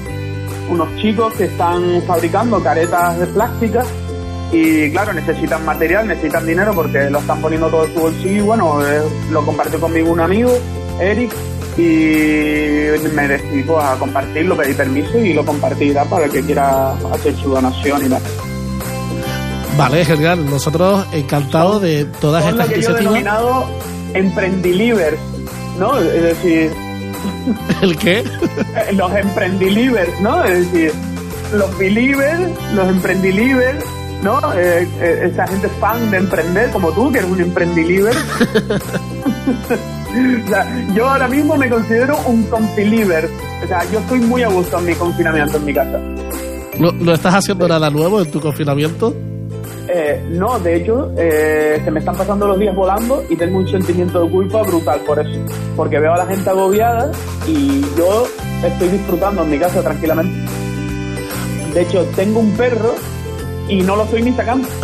[0.69, 3.83] unos chicos que están fabricando caretas de plástica
[4.51, 8.41] y claro, necesitan material, necesitan dinero porque lo están poniendo todo en su bolsillo y
[8.41, 9.01] bueno, eh,
[9.31, 10.51] lo compartió conmigo un amigo,
[11.01, 11.33] Eric,
[11.77, 16.91] y me decidí pues, a compartirlo, pedí permiso y lo compartirá para el que quiera
[17.11, 18.21] hacer su donación y tal.
[19.77, 20.45] Vale, genial.
[20.49, 23.13] Nosotros encantados de todas Son lo estas que yo he iniciativas.
[23.23, 23.65] denominado
[24.13, 25.17] emprendilivers,
[25.79, 25.97] ¿no?
[25.99, 26.71] Es decir,
[27.81, 28.23] ¿El qué?
[28.93, 30.43] los emprendilivers, ¿no?
[30.43, 30.91] Es decir,
[31.53, 33.83] los believers, los emprendilivers,
[34.21, 34.39] ¿no?
[34.53, 38.15] Eh, eh, esa gente fan de emprender, como tú, que eres un emprendiliver.
[40.13, 43.29] o sea, yo ahora mismo me considero un confiliver.
[43.63, 45.99] O sea, yo estoy muy a gusto en mi confinamiento en mi casa.
[46.79, 49.13] ¿No, no estás haciendo nada nuevo en tu confinamiento?
[49.87, 53.67] Eh, no, de hecho, eh, se me están pasando los días volando y tengo un
[53.67, 55.39] sentimiento de culpa brutal por eso.
[55.75, 57.11] Porque veo a la gente agobiada
[57.47, 58.25] y yo
[58.63, 60.51] estoy disfrutando en mi casa tranquilamente.
[61.73, 62.95] De hecho, tengo un perro
[63.67, 64.67] y no lo estoy ni sacando.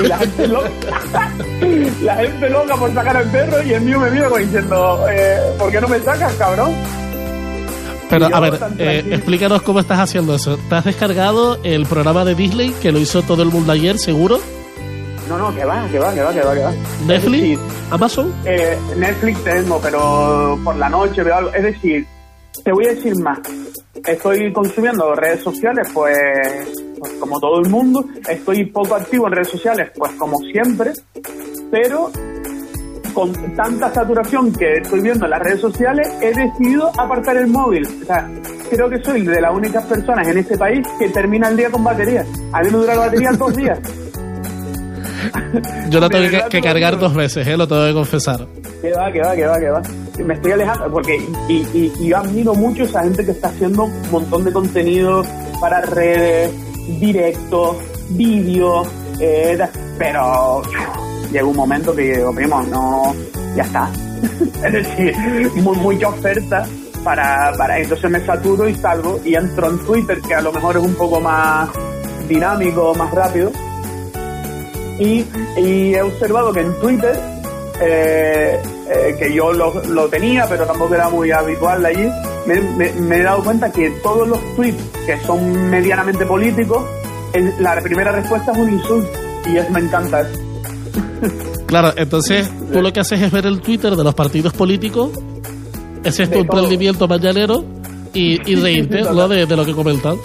[0.00, 0.68] Y la gente loca,
[2.02, 5.70] la gente loca por sacar al perro y el mío me mira diciendo, eh, ¿por
[5.70, 6.72] qué no me sacas, cabrón?
[8.10, 10.58] Pero a ver, eh, explícanos cómo estás haciendo eso.
[10.68, 14.38] ¿Te has descargado el programa de Disney que lo hizo todo el mundo ayer, seguro?
[15.28, 16.72] No, no, que va, que va, que va, que va, que va.
[17.06, 17.42] ¿Netflix?
[17.42, 17.58] Decir,
[17.90, 18.34] ¿Amazon?
[18.44, 21.52] Eh, Netflix tengo, pero por la noche veo algo.
[21.54, 22.06] Es decir,
[22.62, 23.38] te voy a decir más.
[24.06, 26.18] Estoy consumiendo redes sociales, pues,
[27.04, 28.04] pues como todo el mundo.
[28.26, 30.92] Estoy poco activo en redes sociales, pues como siempre.
[31.70, 32.10] Pero
[33.12, 37.86] con tanta saturación que estoy viendo en las redes sociales, he decidido apartar el móvil.
[37.86, 38.28] O sea,
[38.70, 41.84] creo que soy de las únicas personas en este país que termina el día con
[41.84, 42.24] batería.
[42.52, 43.78] A mí me dura la batería dos días.
[45.90, 47.56] Yo De tengo que, que cargar dos veces, ¿eh?
[47.56, 48.46] lo tengo que confesar.
[48.80, 49.82] Que va, que va, que va, que va.
[50.24, 51.16] Me estoy alejando porque
[51.48, 54.52] y, y, y yo admiro mucho a esa gente que está haciendo un montón de
[54.52, 55.24] contenido
[55.60, 56.52] para redes,
[56.98, 57.76] directos,
[58.10, 58.88] vídeos,
[59.20, 59.58] eh,
[59.98, 60.62] pero
[61.30, 63.14] llega un momento que digo, primo, no,
[63.56, 63.90] ya está.
[64.66, 65.14] es decir,
[65.56, 66.66] muy, mucha oferta
[67.02, 70.76] para, para entonces me saturo y salgo y entro en Twitter que a lo mejor
[70.76, 71.68] es un poco más
[72.28, 73.52] dinámico, más rápido
[74.98, 75.24] y,
[75.56, 77.20] y he observado que en Twitter
[77.80, 82.08] eh, eh, que yo lo, lo tenía, pero tampoco era muy habitual allí,
[82.46, 86.84] me, me- me he dado cuenta que todos los tweets que son medianamente políticos,
[87.32, 89.10] el- la primera respuesta es un insulto.
[89.46, 90.20] Y eso me encanta.
[90.22, 90.30] eso.
[91.66, 95.10] Claro, entonces tú lo que haces es ver el Twitter de los partidos políticos,
[96.04, 96.58] ese es tu todo.
[96.60, 97.64] emprendimiento mañanero
[98.12, 99.26] y, y reírte ¿no?
[99.28, 100.16] de, de lo que comentan.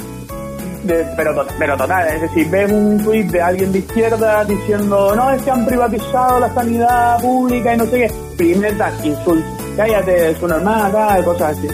[0.83, 5.31] De- pero, pero total, es decir, ves un tuit de alguien de izquierda diciendo, no,
[5.31, 8.11] es que han privatizado la sanidad pública y no sé qué.
[8.37, 9.45] Primer tal, insulto.
[9.75, 11.67] Cállate, es una normal, tal, cosas así.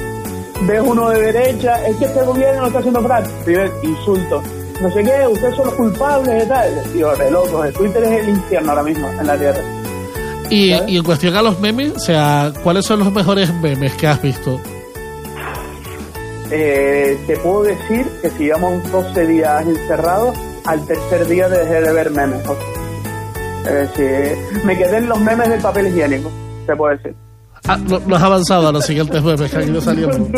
[0.61, 3.27] Ves uno de derecha, es que este gobierno lo está haciendo frac.
[3.43, 4.41] Primer insulto.
[4.81, 6.93] No sé qué, ustedes son los culpables de tal.
[6.93, 9.61] Digo, de locos, el Twitter es el infierno ahora mismo en la Tierra.
[10.49, 14.07] Y, y en cuestión a los memes, o sea, ¿cuáles son los mejores memes que
[14.07, 14.59] has visto?
[16.51, 21.91] Eh, te puedo decir que si llevamos 12 días encerrados, al tercer día dejé de
[21.91, 22.41] ver memes.
[23.65, 26.29] Es decir, me quedé en los memes del papel higiénico,
[26.67, 27.24] te puedo decir.
[27.67, 30.15] Ah, no, has avanzado a los siguientes memes que han ido saliendo.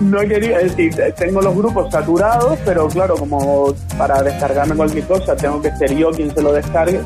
[0.00, 5.36] No, no quería, decir, tengo los grupos saturados, pero claro, como para descargarme cualquier cosa
[5.36, 7.00] tengo que ser yo quien se lo descargue,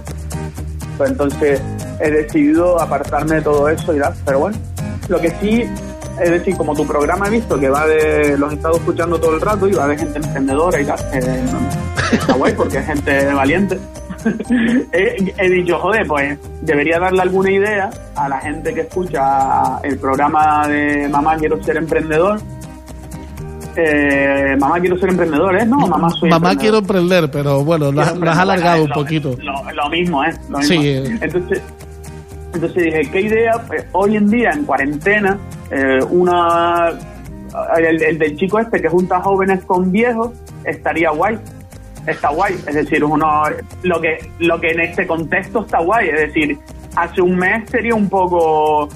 [0.96, 1.60] pues entonces
[2.00, 4.14] he decidido apartarme de todo eso y tal.
[4.24, 4.58] Pero bueno,
[5.08, 5.64] lo que sí,
[6.20, 9.34] es decir, como tu programa he visto que va de, los he estado escuchando todo
[9.34, 12.86] el rato y va de gente emprendedora y tal, eh, no, está guay porque es
[12.86, 13.78] gente valiente.
[14.92, 19.98] He, he dicho, joder, pues debería darle alguna idea a la gente que escucha el
[19.98, 22.40] programa de Mamá Quiero Ser Emprendedor.
[23.78, 25.66] Eh, mamá quiero ser emprendedor, ¿eh?
[25.66, 26.60] No, mamá soy Mamá emprendedor.
[26.62, 29.36] quiero emprender, pero bueno, lo, has- lo alargado un Lo- poquito.
[29.42, 30.32] Lo, lo mismo, ¿eh?
[30.48, 30.82] Lo mismo.
[30.82, 31.18] Sí.
[31.20, 31.60] Entonces,
[32.54, 33.52] entonces dije, ¿qué idea?
[33.66, 35.36] Pues, hoy en día, en cuarentena,
[35.70, 36.88] eh, una
[37.76, 40.30] el, el del chico este que junta jóvenes con viejos
[40.64, 41.38] estaría guay.
[42.06, 42.54] Está guay.
[42.66, 43.42] Es decir, uno
[43.82, 46.08] lo que, lo que en este contexto está guay.
[46.08, 46.58] Es decir,
[46.94, 48.88] hace un mes sería un poco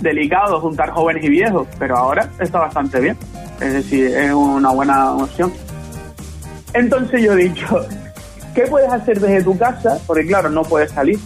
[0.00, 3.16] delicado juntar jóvenes y viejos, pero ahora está bastante bien.
[3.60, 5.52] Es decir, es una buena opción.
[6.72, 7.86] Entonces yo he dicho,
[8.54, 9.98] ¿qué puedes hacer desde tu casa?
[10.06, 11.18] Porque claro, no puedes salir.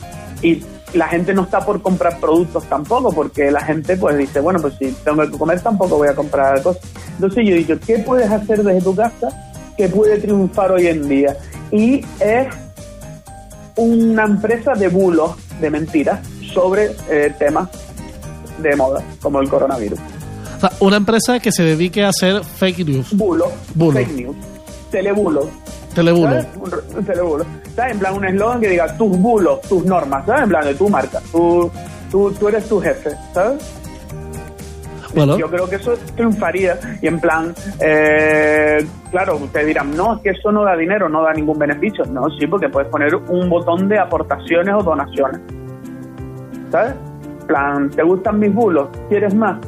[0.43, 0.63] Y
[0.95, 4.75] la gente no está por comprar productos tampoco, porque la gente pues dice, bueno, pues
[4.79, 6.83] si tengo que comer tampoco voy a comprar cosas.
[7.15, 9.29] Entonces yo he dicho, ¿qué puedes hacer desde tu casa
[9.79, 11.35] que puede triunfar hoy en día?
[11.73, 12.47] Y es
[13.77, 16.21] una empresa de bulos, de mentiras,
[16.53, 17.69] sobre eh, temas
[18.59, 19.99] de moda, como el coronavirus.
[20.57, 23.17] O sea, una empresa que se dedique a hacer fake news.
[23.17, 23.93] Bulo, Bulo.
[24.01, 24.37] fake news,
[24.91, 25.49] telebulo.
[25.95, 26.29] Telebulo.
[26.31, 26.47] ¿sabes?
[26.61, 27.45] Un, r- un telebulo.
[27.77, 27.93] ¿Sabes?
[27.93, 30.43] En plan, un eslogan que diga tus bulos, tus normas, ¿sabes?
[30.43, 31.71] En plan, de tu marca, tú,
[32.11, 33.63] tú, tú eres tu jefe, ¿sabes?
[35.15, 40.31] Yo creo que eso triunfaría y en plan, eh, claro, ustedes dirán, no, es que
[40.31, 42.05] eso no da dinero, no da ningún beneficio.
[42.05, 45.41] No, sí, porque puedes poner un botón de aportaciones o donaciones.
[46.71, 46.95] ¿Sabes?
[47.47, 48.89] Plan, ¿te gustan mis bulos?
[49.09, 49.59] ¿Quieres más?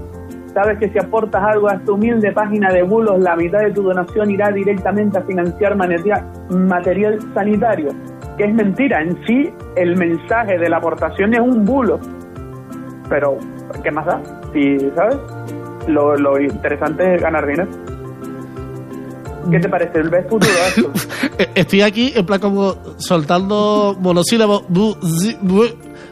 [0.52, 3.82] Sabes que si aportas algo a esta humilde página de bulos, la mitad de tu
[3.82, 7.90] donación irá directamente a financiar material sanitario.
[8.36, 12.00] Que es mentira, en sí el mensaje de la aportación es un bulo.
[13.08, 13.38] Pero,
[13.82, 14.20] ¿qué más da?
[14.52, 15.16] Si, ¿sabes?
[15.88, 17.68] Lo, lo interesante es ganar dinero.
[19.50, 20.02] ¿Qué te parece?
[20.02, 20.90] ¿Ves futuro esto?
[21.38, 24.64] Eh, Estoy aquí en plan como soltando monosílabos.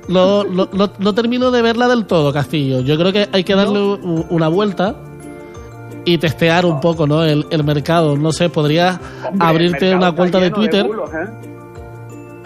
[0.09, 2.81] No, no, no- no termino de verla del todo, Castillo.
[2.81, 3.79] Yo creo que hay que darle
[4.31, 4.95] una vuelta
[6.07, 7.23] y testear un poco ¿no?
[7.25, 8.17] el, el mercado.
[8.17, 8.99] No sé, podrías
[9.29, 10.87] Hombre, abrirte el una cuenta de Twitter.
[10.87, 11.29] bulos, ¿eh?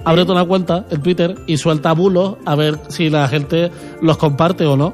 [0.05, 3.71] ábrete una cuenta en Twitter y suelta bulos a ver si la gente
[4.01, 4.93] los comparte o no.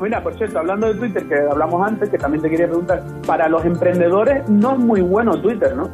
[0.00, 3.48] Mira, por cierto, hablando de Twitter, que hablamos antes, que también te quería preguntar, para
[3.48, 5.88] los emprendedores no es muy bueno Twitter, ¿no?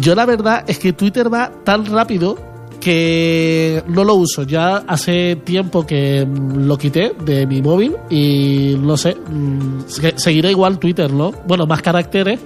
[0.00, 2.36] Yo la verdad es que Twitter va tan rápido
[2.80, 4.42] que no lo uso.
[4.42, 10.18] Ya hace tiempo que mm, lo quité de mi móvil y no sé, mm, se-
[10.18, 11.32] seguiré igual Twitter, ¿no?
[11.46, 12.40] Bueno, más caracteres.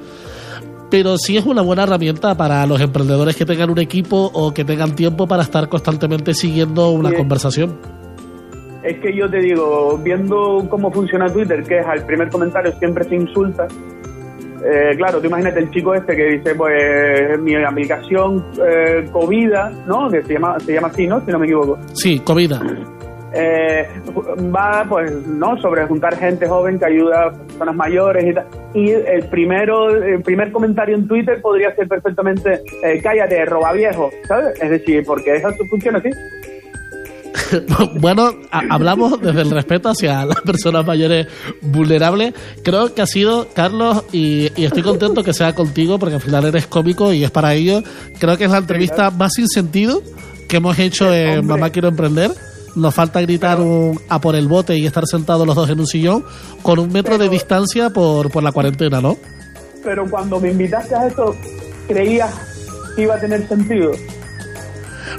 [0.90, 4.64] Pero sí es una buena herramienta para los emprendedores que tengan un equipo o que
[4.64, 7.16] tengan tiempo para estar constantemente siguiendo una Sí.
[7.16, 7.76] conversación.
[8.88, 13.04] Es que yo te digo, viendo cómo funciona Twitter, que es al primer comentario siempre
[13.04, 13.66] se insulta.
[14.64, 20.08] eh, claro, tú imagínate el chico este que dice, pues mi aplicación eh, Covida, ¿no?
[20.08, 21.20] Que se llama, se llama así, ¿no?
[21.20, 21.78] Si no me equivoco.
[21.92, 22.62] Sí, comida.
[23.34, 23.86] Eh,
[24.56, 25.60] va, pues, ¿no?
[25.60, 28.46] Sobre juntar gente joven que ayuda a personas mayores y tal.
[28.72, 34.08] Y el primero, el primer comentario en Twitter podría ser perfectamente, eh, cállate, roba viejo,
[34.26, 34.58] ¿sabes?
[34.62, 36.08] Es decir, porque eso funciona así.
[38.00, 41.26] bueno, ha- hablamos desde el respeto hacia las personas mayores
[41.62, 42.34] vulnerables.
[42.62, 46.44] Creo que ha sido, Carlos, y, y estoy contento que sea contigo porque al final
[46.46, 47.82] eres cómico y es para ello.
[48.18, 50.02] Creo que es la entrevista más sin sentido
[50.48, 51.46] que hemos hecho en.
[51.46, 52.30] Mamá Quiero Emprender.
[52.76, 55.86] nos falta gritar un, a por el bote y estar sentados los dos en un
[55.86, 56.24] sillón
[56.62, 59.16] con un metro de distancia por, por la cuarentena, ¿no?
[59.82, 61.34] Pero cuando me invitaste a esto,
[61.88, 62.32] ¿creías
[62.94, 63.92] que iba a tener sentido?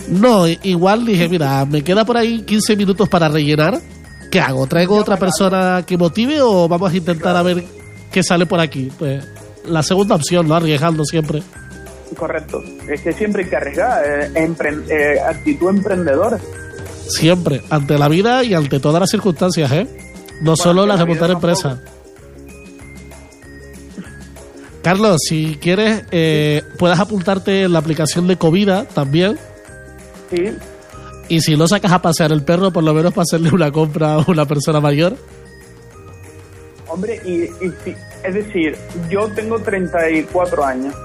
[0.10, 3.80] No, igual dije, mira, me queda por ahí 15 minutos para rellenar.
[4.32, 4.68] ¿Qué hago?
[4.68, 7.64] ¿Traigo otra persona que motive o vamos a intentar a ver
[8.11, 8.91] qué sale por aquí?
[8.98, 9.24] Pues
[9.66, 10.56] la segunda opción, ¿no?
[10.56, 11.41] Arriesgando siempre.
[12.18, 12.61] Correcto.
[12.88, 14.03] Es que siempre hay que arriesgar.
[14.06, 16.40] eh, empre- eh, actitud emprendedora.
[17.07, 19.88] Siempre, ante la vida y ante todas las circunstancias, ¿eh?
[20.41, 21.82] No solo las de montar empresa.
[24.84, 29.38] Carlos, si quieres, eh, puedes apuntarte en la aplicación de Covida también.
[30.30, 30.57] Sí.
[31.27, 34.15] Y si no sacas a pasear el perro, por lo menos para hacerle una compra
[34.15, 35.15] a una persona mayor.
[36.88, 38.76] Hombre, y, y sí, es decir,
[39.10, 40.95] yo tengo 34 años,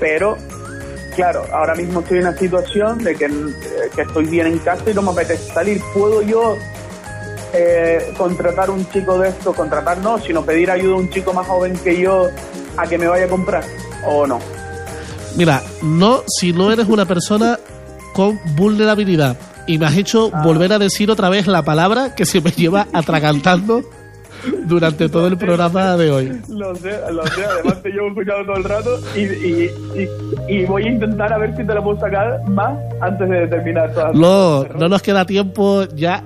[0.00, 0.36] pero
[1.14, 3.30] claro, ahora mismo estoy en una situación de que, eh,
[3.94, 5.80] que estoy bien en casa y no me apetece salir.
[5.94, 6.56] ¿Puedo yo
[7.52, 9.52] eh, contratar un chico de esto?
[9.52, 12.28] Contratar no, sino pedir ayuda a un chico más joven que yo
[12.76, 13.64] a que me vaya a comprar,
[14.06, 14.38] ¿o no?
[15.36, 17.58] Mira, no si no eres una persona
[18.12, 19.36] con vulnerabilidad.
[19.66, 22.86] Y me has hecho volver a decir otra vez la palabra que se me lleva
[22.92, 23.82] atragantando
[24.66, 26.40] durante todo el programa de hoy.
[26.48, 29.70] Lo sé, lo sé, además te llevo escuchando todo el rato y, y,
[30.48, 33.46] y, y voy a intentar a ver si te lo puedo sacar más antes de
[33.48, 36.24] terminar todas No, no nos queda tiempo, ya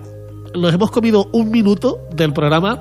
[0.55, 2.79] nos hemos comido un minuto del programa.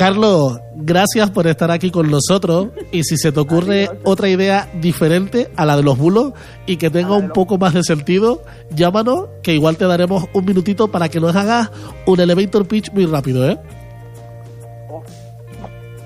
[0.00, 5.50] Carlos, gracias por estar aquí con nosotros y si se te ocurre otra idea diferente
[5.56, 6.32] a la de los bulos
[6.64, 8.42] y que tenga un poco más de sentido,
[8.74, 11.70] llámanos que igual te daremos un minutito para que nos hagas
[12.06, 13.58] un elevator pitch muy rápido, ¿eh?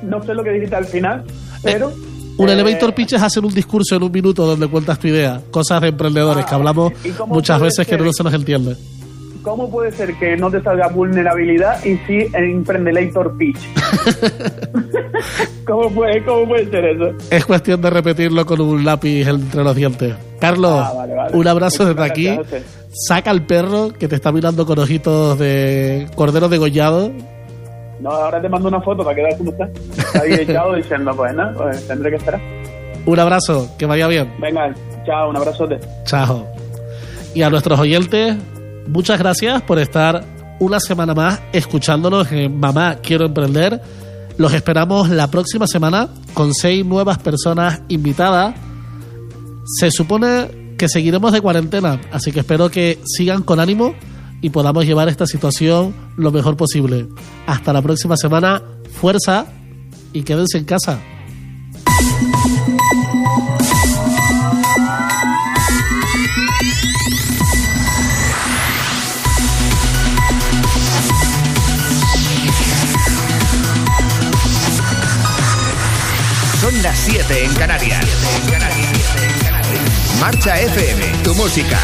[0.03, 1.23] No sé lo que dijiste al final,
[1.63, 1.93] pero...
[2.37, 5.41] Un eh, elevator pitch es hacer un discurso en un minuto donde cuentas tu idea,
[5.53, 8.77] cosas de emprendedores que hablamos ¿y cómo muchas veces que no se nos entiende.
[9.45, 13.59] ¿Cómo puede ser que no te salga vulnerabilidad y sí en Emprendelator Pitch?
[15.67, 17.11] ¿Cómo, puede, ¿Cómo puede ser eso?
[17.31, 20.15] Es cuestión de repetirlo con un lápiz entre los dientes.
[20.41, 21.37] Carlos, Ah, vale, vale.
[21.37, 22.27] un abrazo desde aquí.
[22.35, 22.63] gracias.
[23.07, 27.11] Saca al perro que te está mirando con ojitos de cordero degollado.
[28.01, 29.69] No, ahora te mando una foto para que veas cómo está.
[29.97, 32.41] Está ahí echado diciendo, pues nada, pues tendré que esperar.
[33.07, 34.33] Un abrazo, que vaya bien.
[34.41, 34.73] Venga,
[35.05, 35.79] chao, un abrazote.
[36.05, 36.47] Chao.
[37.35, 38.37] Y a nuestros oyentes,
[38.89, 40.25] muchas gracias por estar
[40.61, 43.81] una semana más escuchándonos en Mamá Quiero Emprender.
[44.37, 48.55] Los esperamos la próxima semana con seis nuevas personas invitadas.
[49.79, 53.95] Se supone que seguiremos de cuarentena, así que espero que sigan con ánimo
[54.41, 57.09] y podamos llevar esta situación lo mejor posible.
[57.47, 58.63] Hasta la próxima semana,
[58.93, 59.47] fuerza
[60.13, 61.01] y quédense en casa.
[76.85, 78.05] Las 7 en Canarias.
[80.21, 81.79] Marcha FM, tu música.